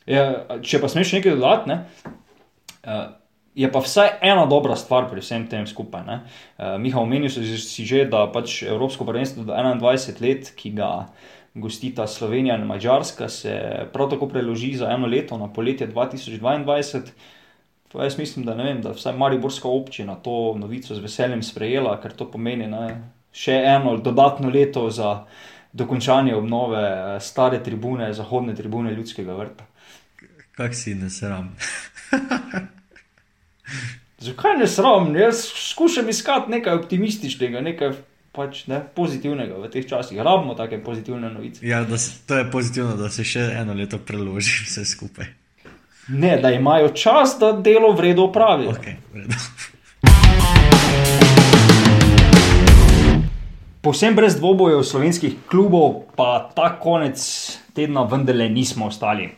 Ja, 0.08 0.44
če 0.62 0.80
pa 0.80 0.88
smeš 0.88 1.16
nekaj 1.16 1.37
dodati, 1.37 1.72
ne, 1.72 1.78
uh, 2.84 3.08
je 3.58 3.72
pa 3.72 3.80
vsaj 3.82 4.20
ena 4.22 4.46
dobra 4.46 4.76
stvar 4.78 5.08
pri 5.11 5.20
vsem 5.24 5.48
tem 5.50 5.66
skupaj. 5.66 6.04
Uh, 6.06 6.76
Miha, 6.78 7.00
omenil 7.02 7.32
si 7.32 7.84
že, 7.84 8.04
da 8.06 8.28
pač 8.30 8.62
Evropsko 8.62 9.08
prvenstvo 9.08 9.48
do 9.48 9.52
21 9.52 10.22
let, 10.22 10.52
ki 10.54 10.76
ga 10.78 11.08
gostita 11.61 12.07
Slovenija 12.07 12.57
in 12.57 12.66
Mačarska, 12.66 13.29
se 13.29 13.61
prav 13.92 14.11
tako 14.11 14.29
preloži 14.29 14.77
za 14.77 14.90
eno 14.90 15.07
leto 15.07 15.38
na 15.38 15.53
poletje 15.53 15.88
2022. 15.88 17.03
To 17.88 18.03
jaz 18.03 18.18
mislim, 18.18 18.44
da, 18.44 18.55
vem, 18.55 18.83
da 18.83 18.92
vsaj 18.92 19.16
Mariborska 19.16 19.68
občina 19.68 20.14
to 20.14 20.55
novico 20.59 20.94
z 20.94 21.01
veseljem 21.01 21.42
sprejela, 21.42 22.01
ker 22.01 22.12
to 22.12 22.31
pomeni, 22.31 22.68
da 22.68 22.88
še 23.33 23.55
eno 23.64 23.97
dodatno 23.97 24.51
leto 24.51 24.90
za 24.90 25.25
dokončanje 25.73 26.35
obnove 26.37 26.83
eh, 26.83 27.21
stare 27.21 27.62
tribune, 27.64 28.12
zahodne 28.12 28.55
tribune 28.55 28.92
ljudskega 28.94 29.35
vrta. 29.35 29.64
Kaj 30.57 30.75
si 30.75 30.94
ne 30.94 31.11
sram? 31.11 31.57
Zakaj 34.27 34.57
ne 34.59 34.66
sram? 34.66 35.16
Jaz 35.16 35.44
skušam 35.71 36.09
iskati 36.09 36.51
nekaj 36.51 36.75
optimističnega, 36.75 37.61
nekaj 37.61 37.92
pač 38.33 38.67
ne, 38.67 38.81
pozitivnega 38.95 39.59
v 39.59 39.71
teh 39.73 39.87
časih. 39.88 40.21
Rabimo 40.21 40.55
take 40.55 40.79
pozitivne 40.85 41.31
novice. 41.33 41.67
Ja, 41.67 41.85
da 41.85 41.99
se, 41.99 42.19
to 42.27 42.38
je 42.38 42.51
pozitivno, 42.51 42.97
da 42.97 43.11
se 43.11 43.25
še 43.25 43.51
eno 43.61 43.75
leto 43.75 43.99
preloži 43.99 44.64
vse 44.67 44.85
skupaj. 44.85 45.27
Ne, 46.09 46.38
da 46.41 46.51
imajo 46.51 46.88
čas, 46.97 47.37
da 47.41 47.53
delo 47.53 47.93
v 47.93 48.01
redu 48.09 48.29
opravijo. 48.29 48.73
Okay, 48.73 48.97
v 49.12 49.25
redu. 49.25 49.35
Povsem 53.85 54.17
brez 54.17 54.37
dvobojev 54.37 54.83
slovenskih 54.85 55.37
klubov, 55.49 56.11
pa 56.17 56.51
ta 56.55 56.75
konec 56.81 57.21
tedna 57.77 58.03
vendarle 58.09 58.49
nismo 58.51 58.88
ostali. 58.91 59.29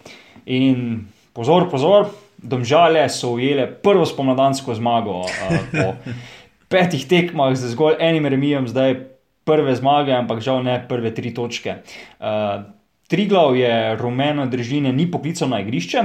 In 0.46 1.04
pozor, 1.36 1.68
pozor, 1.70 2.08
domžale 2.42 3.08
so 3.12 3.34
ujele 3.36 3.66
prvo 3.68 4.06
spomladansko 4.06 4.74
zmago. 4.74 5.20
Uh, 5.26 5.28
po 5.70 5.94
petih 6.70 7.04
tekmah 7.10 7.54
z 7.58 7.74
zgolj 7.74 7.98
enim 7.98 8.26
remijem, 8.30 8.68
zdaj 8.70 8.94
prve 9.44 9.74
zmage, 9.74 10.14
ampak 10.14 10.38
žal 10.40 10.62
ne 10.62 10.78
prve 10.88 11.10
tri 11.14 11.34
točke. 11.34 11.82
Uh, 12.22 12.70
Triglav 13.10 13.56
je 13.58 13.96
rumeno 13.98 14.46
držine 14.46 14.92
ni 14.94 15.08
poklical 15.10 15.50
na 15.50 15.58
igrišče, 15.64 16.02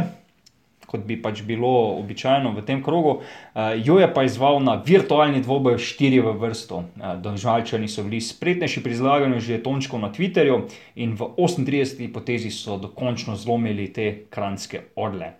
kot 0.90 1.04
bi 1.06 1.20
pač 1.22 1.44
bilo 1.46 2.00
običajno 2.00 2.50
v 2.56 2.64
tem 2.66 2.82
krogu, 2.82 3.20
uh, 3.20 3.76
jo 3.78 4.00
je 4.02 4.08
pa 4.10 4.24
izval 4.26 4.58
na 4.64 4.80
virtualni 4.82 5.44
dvoboj 5.46 5.78
štiri 5.78 6.24
v 6.26 6.34
vrsto. 6.42 6.82
Uh, 6.98 7.14
Donžalčani 7.22 7.86
so 7.86 8.02
bili 8.08 8.24
spretnejši 8.26 8.82
pri 8.82 8.98
zlaganju 8.98 9.44
že 9.46 9.62
tončkov 9.62 10.02
na 10.02 10.10
Twitterju 10.10 10.66
in 10.98 11.14
v 11.14 11.30
38. 11.38 12.10
potezi 12.10 12.50
so 12.50 12.82
dokončno 12.82 13.38
zlomili 13.38 13.94
te 13.94 14.26
kranske 14.34 14.90
orle. 14.98 15.36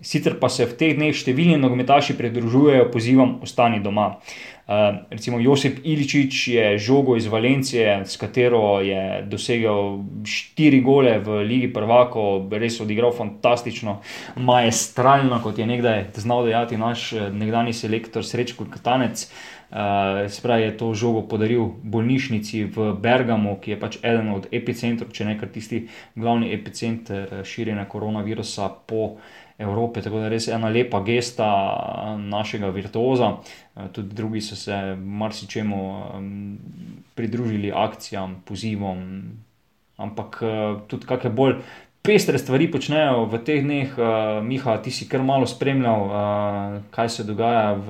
Sicer 0.00 0.38
pa 0.40 0.48
se 0.48 0.66
v 0.66 0.74
teh 0.74 0.94
dneh 0.96 1.14
številni 1.14 1.58
nogometaši 1.60 2.16
pridružujejo 2.18 2.90
pozivom 2.90 3.38
ostani 3.46 3.78
doma. 3.82 4.16
Uh, 4.66 5.06
recimo 5.10 5.38
Josip 5.38 5.78
Iličič 5.84 6.48
je 6.48 6.78
žogo 6.78 7.14
iz 7.16 7.26
Valencije, 7.30 8.02
s 8.02 8.16
katero 8.18 8.80
je 8.82 9.22
dosegel 9.22 10.02
štiri 10.26 10.80
gole 10.82 11.20
v 11.22 11.44
Ligi 11.46 11.68
Prvako, 11.72 12.48
res 12.50 12.80
odigral 12.82 13.14
fantastično, 13.14 14.00
maestralno, 14.36 15.38
kot 15.42 15.58
je 15.62 15.66
nekdaj 15.70 16.04
znal 16.18 16.42
dejati 16.50 16.80
naš 16.82 17.12
nekdani 17.30 17.72
selektor 17.72 18.26
Srečko 18.26 18.66
Katanec. 18.66 19.28
Uh, 19.70 20.26
Spravi 20.30 20.62
je 20.62 20.76
to 20.78 20.90
žogo 20.94 21.22
podaril 21.30 21.70
bolnišnici 21.82 22.64
v 22.64 22.90
Bergamu, 22.98 23.60
ki 23.62 23.70
je 23.70 23.78
pač 23.78 23.98
eden 24.02 24.34
od 24.34 24.50
epicentrov, 24.50 25.14
če 25.14 25.30
ne 25.30 25.38
kar 25.38 25.50
tisti 25.50 25.84
glavni 26.14 26.50
epicenter 26.54 27.42
širjenja 27.46 27.86
koronavirusa 27.86 28.70
po 28.86 29.16
Evrope. 29.58 30.02
Tako 30.02 30.20
da 30.20 30.28
res 30.28 30.48
ena 30.48 30.68
lepa 30.68 31.00
gesta 31.06 31.48
našega 32.18 32.68
virtuoza. 32.74 33.36
Tudi 33.92 34.14
drugi 34.14 34.40
so 34.40 34.56
se 34.56 34.96
marsičemu 34.96 35.80
pridružili 37.14 37.72
akcijam, 37.74 38.42
pozivom, 38.44 39.00
ampak 39.96 40.40
tudi 40.88 41.08
kakšne 41.08 41.30
bolj. 41.30 41.60
Pestre 42.06 42.38
stvari 42.38 42.68
počnejo 42.70 43.24
v 43.26 43.38
teh 43.42 43.64
dneh, 43.66 43.90
uh, 43.98 44.38
Miha, 44.38 44.78
ti 44.78 44.94
si 44.94 45.08
kar 45.10 45.26
malo 45.26 45.42
spremljal, 45.42 46.02
uh, 46.06 46.76
kaj 46.94 47.08
se 47.10 47.24
dogaja 47.26 47.72
v, 47.74 47.88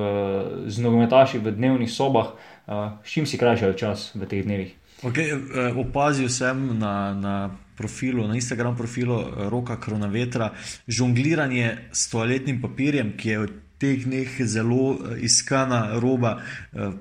z 0.72 0.81
nogometaši 0.81 1.37
v 1.44 1.52
dnevnih 1.52 1.90
sobah. 1.92 2.33
Uh, 2.64 2.96
s 3.05 3.12
čim 3.12 3.29
si 3.29 3.37
krajšal 3.37 3.76
čas 3.76 4.16
v 4.16 4.24
teh 4.24 4.40
dnevih? 4.40 4.72
Okay, 5.05 5.37
opazil 5.76 6.33
sem 6.33 6.57
na, 6.81 7.12
na 7.12 7.35
profilu, 7.77 8.27
na 8.29 8.35
Instagram 8.35 8.77
profilu 8.77 9.21
Roka 9.51 9.81
Kronavetra, 9.81 10.53
žongliranje 10.89 11.77
s 11.93 12.09
toaletnim 12.11 12.61
papirjem, 12.62 13.15
ki 13.17 13.29
je 13.29 13.39
v 13.39 13.53
teh 13.79 14.05
dneh 14.05 14.39
zelo 14.49 14.97
iskana 15.21 16.01
roba 16.01 16.39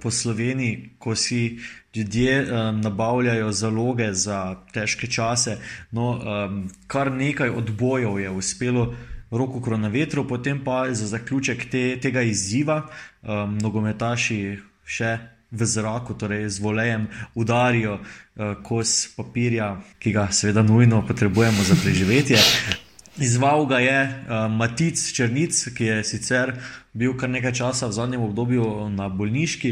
po 0.01 0.11
Sloveniji, 0.11 0.99
ko 0.99 1.15
si 1.15 1.59
ljudje 1.95 2.41
um, 2.41 2.81
nabavljajo 2.81 3.51
zaloge 3.51 4.13
za 4.13 4.55
težke 4.73 5.07
čase. 5.07 5.57
No, 5.91 6.09
um, 6.11 6.71
kar 6.87 7.11
nekaj 7.11 7.49
odbojev 7.49 8.19
je 8.19 8.29
uspelo 8.29 8.95
roko 9.31 9.61
kronovetru, 9.61 10.27
potem 10.27 10.63
pa 10.63 10.93
za 10.93 11.07
zaključek 11.07 11.69
te, 11.71 11.99
tega 12.01 12.21
izziva 12.21 12.81
um, 13.23 13.57
nogometaši 13.61 14.59
še. 14.85 15.17
V 15.51 15.65
zraku, 15.65 16.13
torej 16.13 16.49
z 16.49 16.59
volejem, 16.59 17.07
udarijo 17.35 17.99
uh, 17.99 18.55
kos 18.63 19.15
papirja, 19.15 19.75
ki 19.99 20.11
ga 20.11 20.27
seveda 20.31 20.63
nujno 20.63 21.03
potrebujemo 21.07 21.63
za 21.63 21.77
preživetje. 21.83 22.39
Izval 23.17 23.65
ga 23.65 23.79
je 23.79 23.99
uh, 24.03 24.51
Matic 24.51 24.99
Črnic, 25.15 25.67
ki 25.77 25.85
je 25.85 26.03
sicer 26.03 26.57
bil 26.93 27.13
kar 27.19 27.29
nekaj 27.29 27.53
časa 27.53 27.87
v 27.87 27.95
zadnjem 27.95 28.23
obdobju 28.23 28.89
na 28.89 29.07
bolniški, 29.09 29.71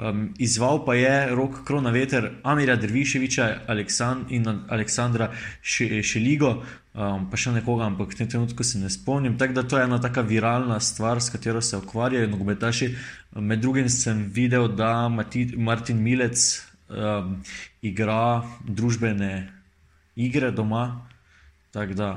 Um, 0.00 0.30
izval 0.40 0.84
pa 0.86 0.94
je 0.94 1.34
rok 1.36 1.58
krona 1.68 1.90
veter 1.92 2.30
Amira 2.42 2.76
Drviševiča 2.80 3.48
Aleksand 3.68 4.30
in 4.32 4.46
Aleksandra 4.68 5.28
Šeligo, 5.62 6.54
um, 6.94 7.26
pa 7.28 7.36
še 7.36 7.52
nekoga, 7.52 7.84
ampak 7.90 8.14
v 8.14 8.22
tem 8.22 8.30
trenutku 8.32 8.64
se 8.64 8.80
ne 8.80 8.88
spomnim. 8.88 9.36
Tako 9.36 9.58
da 9.58 9.66
to 9.68 9.76
je 9.76 9.84
ena 9.84 10.00
taka 10.00 10.24
viralna 10.24 10.80
stvar, 10.80 11.20
s 11.20 11.28
katero 11.28 11.60
se 11.60 11.76
ukvarjajo 11.76 12.32
nogometaši. 12.32 12.90
Med 13.44 13.60
drugim 13.60 13.92
sem 13.92 14.24
videl, 14.32 14.70
da 14.72 15.10
Mati, 15.12 15.50
Martin 15.56 16.00
Milec 16.00 16.48
um, 16.88 17.36
igra 17.84 18.40
družbene 18.64 19.50
igre 20.16 20.50
doma, 20.50 21.04
tako 21.76 21.94
da 21.94 22.10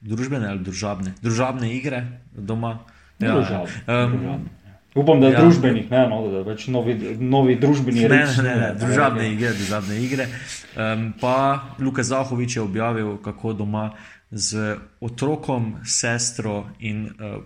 družbene 0.00 0.50
ali 0.50 0.66
družabne, 0.66 1.14
družabne 1.22 1.70
igre 1.74 2.02
doma. 2.34 2.80
Ja, 3.18 3.34
družabne. 3.34 3.82
Um, 3.86 4.48
Upam, 4.94 5.20
da 5.20 5.26
je 5.26 5.32
ja. 5.32 5.40
družbenih, 5.40 5.90
ne, 5.90 6.04
no, 6.08 6.20
da 6.32 6.38
je 6.40 6.44
več 6.46 6.66
novi, 6.72 6.94
novi 7.20 7.56
družbeni 7.60 8.06
ne, 8.06 8.08
reč, 8.08 8.38
ne, 8.40 8.44
ne, 8.44 8.54
ne, 8.60 8.70
družabne 8.80 9.22
ne, 9.22 9.32
igre. 9.34 9.50
Družabne 9.58 9.98
igre. 10.00 10.28
Um, 10.74 11.04
pa 11.20 11.34
Luka 11.78 12.02
Zahovič 12.02 12.56
je 12.56 12.62
objavil, 12.64 13.12
kako 13.22 13.52
doma 13.60 13.90
z 14.30 14.78
otrokom, 15.04 15.76
sestro 15.84 16.64
in 16.80 17.04
uh, 17.12 17.38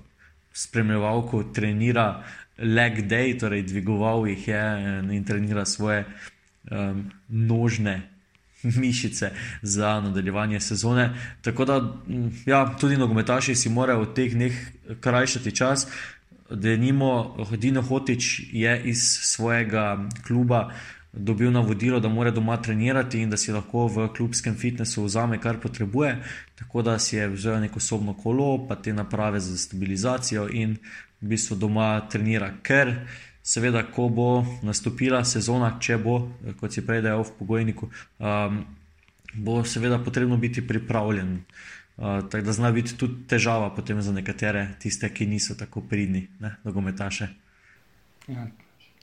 spremljevalko 0.54 1.42
trenira 1.54 2.22
leg 2.58 3.02
day, 3.10 3.34
torej 3.38 3.66
dvigoval 3.66 4.26
jih 4.30 4.48
je 4.48 4.64
in 5.18 5.24
trenira 5.24 5.66
svoje 5.66 6.04
um, 6.70 7.10
nožne. 7.28 8.02
Mišice 8.82 9.32
za 9.62 10.00
nadaljevanje 10.00 10.60
sezone. 10.60 11.10
Tako 11.42 11.64
da, 11.64 11.80
ja, 12.46 12.76
tudi 12.80 12.96
nogometaši 12.96 13.56
si 13.58 13.68
morajo 13.68 14.04
v 14.04 14.12
teh 14.14 14.34
dneh 14.34 14.54
krajšati 15.02 15.50
čas, 15.50 15.88
da 16.54 16.68
je 16.68 16.78
Nimo 16.78 17.36
Hodino 17.48 17.82
Hotič 17.82 18.40
iz 18.84 19.02
svojega 19.02 20.08
kluba 20.26 20.70
dobil 21.12 21.50
navodilo, 21.52 22.00
da 22.00 22.08
mora 22.08 22.30
doma 22.30 22.56
trenirati 22.56 23.20
in 23.20 23.30
da 23.30 23.36
si 23.36 23.52
lahko 23.52 23.86
v 23.86 24.08
klubskem 24.16 24.54
fitnessu 24.56 25.04
vzame, 25.04 25.40
kar 25.40 25.60
potrebuje. 25.60 26.16
Tako 26.54 26.82
da 26.82 26.98
si 26.98 27.16
je 27.16 27.28
vzel 27.28 27.60
neko 27.60 27.80
sobno 27.80 28.14
kolo, 28.14 28.66
pa 28.68 28.76
te 28.76 28.92
naprave 28.92 29.40
za 29.40 29.58
stabilizacijo 29.58 30.48
in 30.52 30.76
v 31.20 31.28
bistvu 31.28 31.56
doma 31.56 32.00
trenira. 32.10 32.54
Ker 32.62 32.94
seveda, 33.42 33.82
ko 33.82 34.08
bo 34.08 34.44
nastopila 34.62 35.24
sezona, 35.24 35.76
če 35.80 35.98
bo, 35.98 36.30
kot 36.60 36.72
si 36.72 36.86
prej 36.86 37.02
dejal 37.02 37.26
v 37.26 37.36
pogojniku, 37.38 37.90
um, 38.18 38.64
bo 39.34 39.64
seveda 39.64 39.98
potrebno 39.98 40.36
biti 40.36 40.64
pripravljen. 40.66 41.32
Uh, 41.36 41.81
tako 41.96 42.44
da 42.44 42.52
zna 42.52 42.70
biti 42.70 42.96
tudi 42.96 43.26
težava 43.28 43.70
potem 43.70 44.02
za 44.02 44.12
nekatere, 44.12 44.68
tiste, 44.78 45.08
ki 45.14 45.26
niso 45.26 45.54
tako 45.54 45.80
pridni, 45.80 46.28
nogometaše. 46.64 47.28
Ja, 48.28 48.46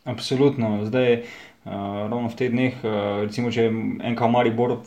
absolutno. 0.04 0.86
Zdaj, 0.86 1.13
uh, 1.13 1.73
ravno 2.10 2.30
v 2.30 2.36
teh 2.36 2.52
dneh, 2.52 2.80
uh, 2.84 3.21
recimo, 3.28 3.52
če 3.52 3.67
je 3.67 3.75
NK 4.13 4.32
Maribor, 4.32 4.80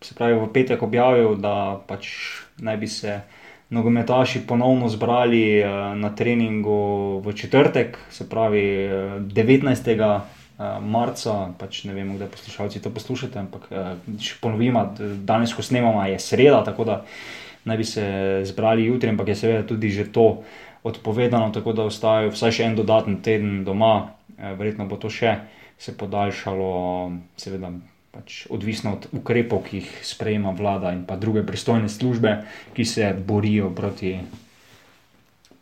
se 0.00 0.14
pravi, 0.16 0.38
v 0.40 0.48
petek 0.54 0.82
objavil, 0.82 1.36
da 1.36 1.80
pač 1.86 2.08
naj 2.58 2.76
bi 2.80 2.88
se 2.88 3.20
nogometaši 3.70 4.46
ponovno 4.48 4.88
zbrali 4.88 5.60
uh, 5.60 5.92
na 5.98 6.14
treningu 6.16 7.20
v 7.24 7.34
četrtek, 7.36 7.98
se 8.10 8.28
pravi 8.28 8.66
uh, 8.86 9.18
19. 9.20 9.96
Marca, 10.60 11.54
pač 11.56 11.86
ne 11.88 11.94
vem, 11.96 12.10
kdaj 12.18 12.28
poslušalci 12.34 12.82
to 12.84 12.90
poslušate, 12.92 13.38
ampak 13.40 13.62
če 14.20 14.34
ponovimo, 14.42 14.82
danes, 15.24 15.54
ko 15.56 15.64
snemamo, 15.64 16.02
je 16.04 16.18
sreda, 16.20 16.58
tako 16.66 16.84
da 16.84 16.98
uh, 16.98 17.14
naj 17.64 17.76
bi 17.76 17.84
se 17.84 18.04
zbrali 18.44 18.86
jutri, 18.86 19.10
ampak 19.10 19.28
je 19.28 19.36
seveda 19.36 19.66
tudi 19.66 19.90
že 19.90 20.08
to 20.12 20.42
odpovedano, 20.82 21.50
tako 21.52 21.72
da 21.72 21.84
ostajajo 21.84 22.32
vsaj 22.32 22.52
še 22.52 22.64
en 22.64 22.76
dodaten 22.76 23.20
teden 23.22 23.64
doma, 23.64 24.12
eh, 24.38 24.54
verjetno 24.56 24.86
bo 24.88 24.96
to 24.96 25.10
še 25.10 25.38
se 25.78 25.96
podaljšalo, 25.96 26.72
seveda. 27.36 27.72
Pač 28.10 28.46
odvisno 28.50 28.96
od 28.96 29.06
ukrepov, 29.14 29.62
ki 29.68 29.76
jih 29.76 29.90
sprejema 30.02 30.50
vlada 30.50 30.90
in 30.90 31.04
pa 31.06 31.14
druge 31.16 31.44
pristojne 31.46 31.88
službe, 31.88 32.42
ki 32.74 32.84
se 32.84 33.12
borijo 33.14 33.70
proti, 33.70 34.16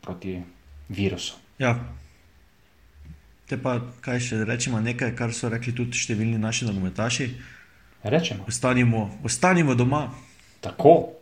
proti 0.01 0.39
virusu. 0.89 1.37
Ja. 1.61 1.75
Te 3.49 3.61
pa, 3.61 3.77
kaj 4.01 4.21
še 4.21 4.41
rečemo, 4.49 4.81
nekaj, 4.81 5.13
kar 5.13 5.37
so 5.37 5.53
rekli 5.53 5.77
tudi 5.77 6.01
številni 6.01 6.41
naši 6.41 6.71
nogometaši. 6.71 7.29
Rečemo. 8.09 8.49
Ostanimo, 8.49 9.05
ostanimo 9.29 9.77
doma. 9.77 10.07
Tako. 10.65 11.18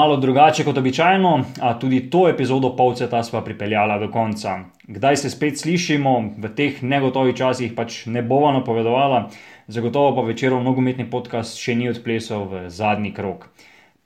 Malo 0.00 0.16
drugače 0.16 0.64
kot 0.64 0.78
običajno, 0.78 1.44
a 1.60 1.78
tudi 1.78 2.10
to 2.10 2.28
epizodo 2.28 2.76
Pavceta 2.76 3.22
sva 3.22 3.44
pripeljala 3.44 3.98
do 3.98 4.10
konca. 4.10 4.58
Kdaj 4.82 5.16
se 5.16 5.30
spet 5.30 5.58
slišimo, 5.58 6.34
v 6.38 6.48
teh 6.56 6.82
negotovih 6.82 7.36
časih 7.36 7.72
pač 7.76 8.06
ne 8.06 8.22
bova 8.22 8.52
napovedovala, 8.52 9.30
zagotovo 9.66 10.16
pa 10.16 10.22
večerov 10.26 10.62
nogometni 10.64 11.10
podcast 11.10 11.58
še 11.60 11.74
ni 11.74 11.88
odplesal 11.90 12.44
v 12.48 12.70
zadnji 12.70 13.14
krok. 13.14 13.48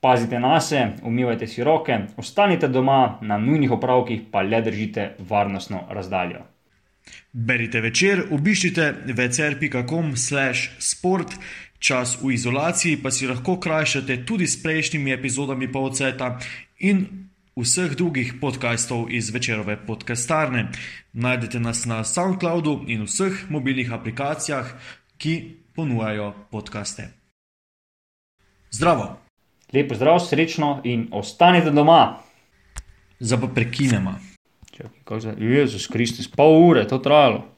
Pazite 0.01 0.39
na 0.39 0.61
se, 0.61 0.87
umivajte 1.03 1.47
si 1.47 1.63
roke, 1.63 1.99
ostanite 2.17 2.67
doma, 2.67 3.17
na 3.21 3.37
nujnih 3.37 3.71
opravkih 3.71 4.21
pa 4.31 4.41
le 4.41 4.61
držite 4.61 5.09
varnostno 5.29 5.79
razdaljo. 5.89 6.39
Berite 7.33 7.81
večer, 7.81 8.23
obiščite 8.31 8.93
večer.com/sport, 9.17 11.29
čas 11.85 12.17
v 12.17 12.33
izolaciji 12.33 12.97
pa 12.97 13.13
si 13.13 13.27
lahko 13.29 13.59
krajšate 13.61 14.25
tudi 14.25 14.47
s 14.49 14.57
prejšnjimi 14.63 15.13
epizodami 15.13 15.69
Pavceta 15.69 16.39
in 16.81 17.29
vseh 17.53 17.93
drugih 17.93 18.33
podkastov 18.41 19.13
iz 19.13 19.29
večerove 19.29 19.77
podcastarne. 19.85 20.73
Najdete 21.13 21.59
nas 21.59 21.85
na 21.85 22.03
SoundCloudu 22.03 22.89
in 22.89 23.05
vseh 23.05 23.45
mobilnih 23.49 23.93
aplikacijah, 23.93 24.73
ki 25.17 25.61
ponujajo 25.75 26.33
podkaste. 26.51 27.13
Zdravo! 28.71 29.21
Lepo 29.73 29.95
zdrav, 29.95 30.19
srečno 30.19 30.81
in 30.83 31.07
ostanite 31.11 31.71
doma. 31.71 32.17
Zdaj 33.19 33.39
pa 33.41 33.47
prekinemo. 33.47 34.19
Čakaj, 34.71 34.91
kako 35.03 35.19
za... 35.19 35.33
Jezus 35.37 35.87
Kristus, 35.87 36.27
pol 36.27 36.65
ure, 36.65 36.87
to 36.87 36.97
trajalo. 36.97 37.55